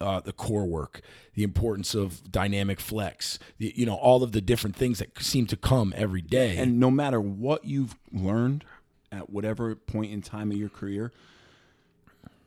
uh, 0.00 0.20
the 0.20 0.32
core 0.32 0.66
work, 0.66 1.00
the 1.34 1.42
importance 1.42 1.94
of 1.94 2.30
dynamic 2.30 2.80
flex, 2.80 3.38
the, 3.58 3.72
you 3.76 3.86
know, 3.86 3.94
all 3.94 4.22
of 4.22 4.32
the 4.32 4.40
different 4.40 4.76
things 4.76 4.98
that 4.98 5.18
seem 5.22 5.46
to 5.46 5.56
come 5.56 5.92
every 5.96 6.22
day. 6.22 6.56
And 6.56 6.78
no 6.78 6.90
matter 6.90 7.20
what 7.20 7.64
you've 7.64 7.96
learned 8.12 8.64
at 9.10 9.30
whatever 9.30 9.74
point 9.74 10.12
in 10.12 10.22
time 10.22 10.50
of 10.50 10.56
your 10.56 10.68
career, 10.68 11.12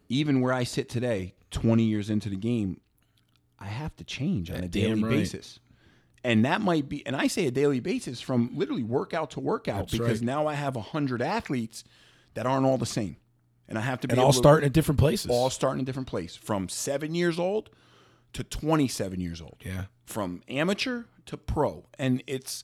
even 0.09 0.41
where 0.41 0.53
I 0.53 0.63
sit 0.63 0.89
today, 0.89 1.33
20 1.51 1.83
years 1.83 2.09
into 2.09 2.29
the 2.29 2.35
game, 2.35 2.79
I 3.59 3.65
have 3.65 3.95
to 3.97 4.03
change 4.03 4.51
on 4.51 4.57
a 4.57 4.67
daily 4.67 5.01
right. 5.01 5.11
basis. 5.11 5.59
And 6.23 6.43
that 6.45 6.61
might 6.61 6.89
be, 6.89 7.05
and 7.05 7.15
I 7.15 7.27
say 7.27 7.47
a 7.47 7.51
daily 7.51 7.79
basis 7.79 8.19
from 8.19 8.51
literally 8.53 8.83
workout 8.83 9.31
to 9.31 9.39
workout 9.39 9.87
That's 9.87 9.91
because 9.93 10.19
right. 10.19 10.25
now 10.25 10.47
I 10.47 10.53
have 10.53 10.75
100 10.75 11.21
athletes 11.21 11.83
that 12.33 12.45
aren't 12.45 12.65
all 12.65 12.77
the 12.77 12.85
same. 12.85 13.17
And 13.69 13.77
I 13.77 13.81
have 13.81 13.99
to 14.01 14.07
be 14.07 14.13
and 14.13 14.21
all 14.21 14.31
starting 14.31 14.65
at 14.65 14.73
different 14.73 14.99
places. 14.99 15.29
all 15.29 15.49
starting 15.49 15.79
in 15.79 15.85
different 15.85 16.07
place 16.07 16.35
from 16.35 16.69
seven 16.69 17.13
years 17.13 17.37
old 17.37 17.69
to 18.33 18.43
27 18.43 19.19
years 19.19 19.41
old 19.41 19.57
yeah. 19.65 19.85
from 20.05 20.41
amateur 20.47 21.03
to 21.25 21.37
pro. 21.37 21.85
And 21.99 22.23
it's, 22.27 22.63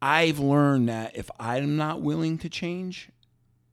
I've 0.00 0.38
learned 0.38 0.88
that 0.88 1.16
if 1.16 1.30
I'm 1.40 1.76
not 1.76 2.02
willing 2.02 2.38
to 2.38 2.48
change, 2.48 3.10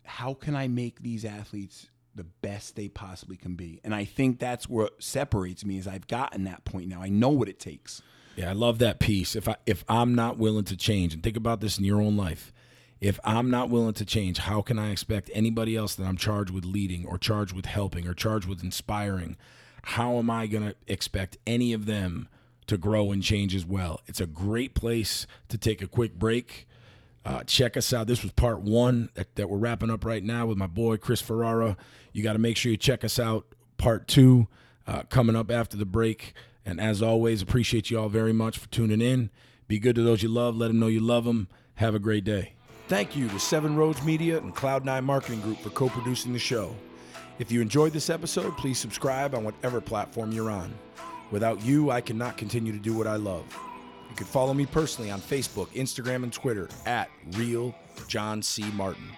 how 0.06 0.34
can 0.34 0.56
I 0.56 0.68
make 0.68 1.02
these 1.02 1.26
athletes 1.26 1.88
the 2.16 2.24
best 2.24 2.76
they 2.76 2.88
possibly 2.88 3.38
can 3.38 3.56
be? 3.56 3.82
And 3.84 3.94
I 3.94 4.06
think 4.06 4.40
that's 4.40 4.68
what 4.70 5.04
separates 5.04 5.66
me 5.66 5.78
is 5.78 5.88
I've 5.88 6.08
gotten 6.08 6.46
that 6.46 6.66
point 6.66 6.88
now. 6.88 7.02
I 7.02 7.10
know 7.10 7.30
what 7.30 7.50
it 7.50 7.60
takes. 7.60 8.02
Yeah, 8.36 8.50
I 8.50 8.54
love 8.54 8.80
that 8.80 9.00
piece. 9.00 9.36
If 9.36 9.48
I 9.48 9.56
if 9.66 9.86
I'm 9.88 10.14
not 10.14 10.38
willing 10.38 10.66
to 10.66 10.76
change, 10.76 11.14
and 11.14 11.24
think 11.24 11.38
about 11.38 11.62
this 11.62 11.78
in 11.78 11.86
your 11.86 12.02
own 12.02 12.18
life, 12.18 12.52
if 13.02 13.20
I'm 13.24 13.50
not 13.50 13.70
willing 13.70 13.94
to 13.96 14.06
change, 14.06 14.40
how 14.40 14.62
can 14.62 14.80
I 14.80 14.92
expect 14.92 15.30
anybody 15.34 15.76
else 15.76 15.96
that 15.96 16.06
I'm 16.06 16.18
charged 16.18 16.52
with 16.52 16.66
leading 16.66 17.06
or 17.06 17.18
charged 17.18 17.54
with 17.54 17.66
helping 17.66 18.08
or 18.08 18.14
charged 18.14 18.48
with 18.48 18.64
inspiring? 18.64 19.38
How 19.84 20.18
am 20.18 20.30
I 20.30 20.48
going 20.48 20.64
to 20.64 20.76
expect 20.88 21.38
any 21.46 21.74
of 21.74 21.86
them 21.86 22.28
to 22.68 22.78
grow 22.78 23.12
and 23.12 23.22
change 23.22 23.54
as 23.54 23.66
well? 23.66 24.02
It's 24.08 24.22
a 24.22 24.26
great 24.26 24.74
place 24.74 25.28
to 25.50 25.58
take 25.58 25.82
a 25.82 25.88
quick 25.88 26.16
break. 26.18 26.68
Uh, 27.26 27.44
check 27.44 27.76
us 27.76 27.92
out. 27.92 28.08
This 28.08 28.24
was 28.24 28.32
part 28.32 28.62
one 28.62 29.10
that, 29.16 29.36
that 29.36 29.50
we're 29.50 29.58
wrapping 29.58 29.90
up 29.90 30.06
right 30.06 30.24
now 30.24 30.46
with 30.46 30.58
my 30.58 30.68
boy 30.68 30.98
Chris 30.98 31.22
Ferrara. 31.22 31.76
You 32.14 32.24
got 32.24 32.34
to 32.34 32.40
make 32.40 32.56
sure 32.56 32.72
you 32.72 32.78
check 32.78 33.04
us 33.04 33.20
out. 33.20 33.46
Part 33.78 34.08
two 34.08 34.48
uh, 34.88 35.04
coming 35.04 35.36
up 35.36 35.52
after 35.52 35.76
the 35.76 35.86
break. 35.86 36.34
And 36.66 36.80
as 36.80 37.02
always, 37.02 37.42
appreciate 37.42 37.92
you 37.92 38.00
all 38.00 38.10
very 38.10 38.34
much 38.34 38.58
for 38.58 38.70
tuning 38.70 39.02
in. 39.02 39.30
Be 39.68 39.80
good 39.80 39.96
to 39.96 40.02
those 40.02 40.24
you 40.24 40.30
love. 40.30 40.56
Let 40.56 40.70
them 40.70 40.80
know 40.80 40.88
you 40.88 41.00
love 41.00 41.26
them. 41.26 41.48
Have 41.76 41.94
a 41.94 42.00
great 42.00 42.24
day. 42.24 42.55
Thank 42.88 43.16
you 43.16 43.28
to 43.30 43.40
Seven 43.40 43.76
Roads 43.76 44.04
Media 44.04 44.38
and 44.38 44.56
Cloud9 44.56 45.04
Marketing 45.04 45.42
Group 45.42 45.60
for 45.60 45.72
co 45.72 45.90
producing 45.90 46.34
the 46.34 46.40
show. 46.40 46.76
If 47.40 47.52
you 47.52 47.60
enjoyed 47.60 47.94
this 47.94 48.12
episode, 48.12 48.56
please 48.58 48.78
subscribe 48.78 49.34
on 49.34 49.44
whatever 49.44 49.82
platform 49.82 50.32
you're 50.32 50.52
on. 50.52 50.72
Without 51.32 51.66
you, 51.66 51.90
I 51.90 52.00
cannot 52.00 52.38
continue 52.38 52.72
to 52.72 52.78
do 52.78 52.94
what 52.94 53.08
I 53.08 53.16
love. 53.16 53.44
You 54.08 54.16
can 54.16 54.28
follow 54.28 54.54
me 54.54 54.68
personally 54.68 55.10
on 55.10 55.20
Facebook, 55.20 55.68
Instagram, 55.70 56.22
and 56.22 56.32
Twitter 56.32 56.70
at 56.86 57.10
Real 57.32 57.74
John 58.08 58.44
C. 58.44 58.64
Martin. 58.74 59.10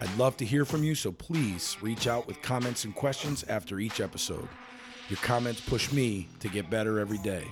I'd 0.00 0.16
love 0.16 0.36
to 0.36 0.44
hear 0.44 0.64
from 0.64 0.84
you, 0.84 0.94
so 0.94 1.10
please 1.10 1.76
reach 1.82 2.06
out 2.06 2.28
with 2.28 2.40
comments 2.40 2.84
and 2.84 2.94
questions 2.94 3.44
after 3.48 3.80
each 3.80 4.00
episode. 4.00 4.48
Your 5.08 5.18
comments 5.18 5.60
push 5.60 5.90
me 5.90 6.28
to 6.38 6.48
get 6.48 6.70
better 6.70 7.00
every 7.00 7.18
day. 7.18 7.44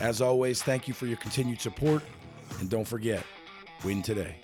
As 0.00 0.20
always, 0.20 0.62
thank 0.62 0.86
you 0.86 0.94
for 0.94 1.06
your 1.06 1.18
continued 1.18 1.60
support, 1.60 2.04
and 2.60 2.70
don't 2.70 2.86
forget, 2.86 3.24
win 3.84 4.02
today. 4.02 4.36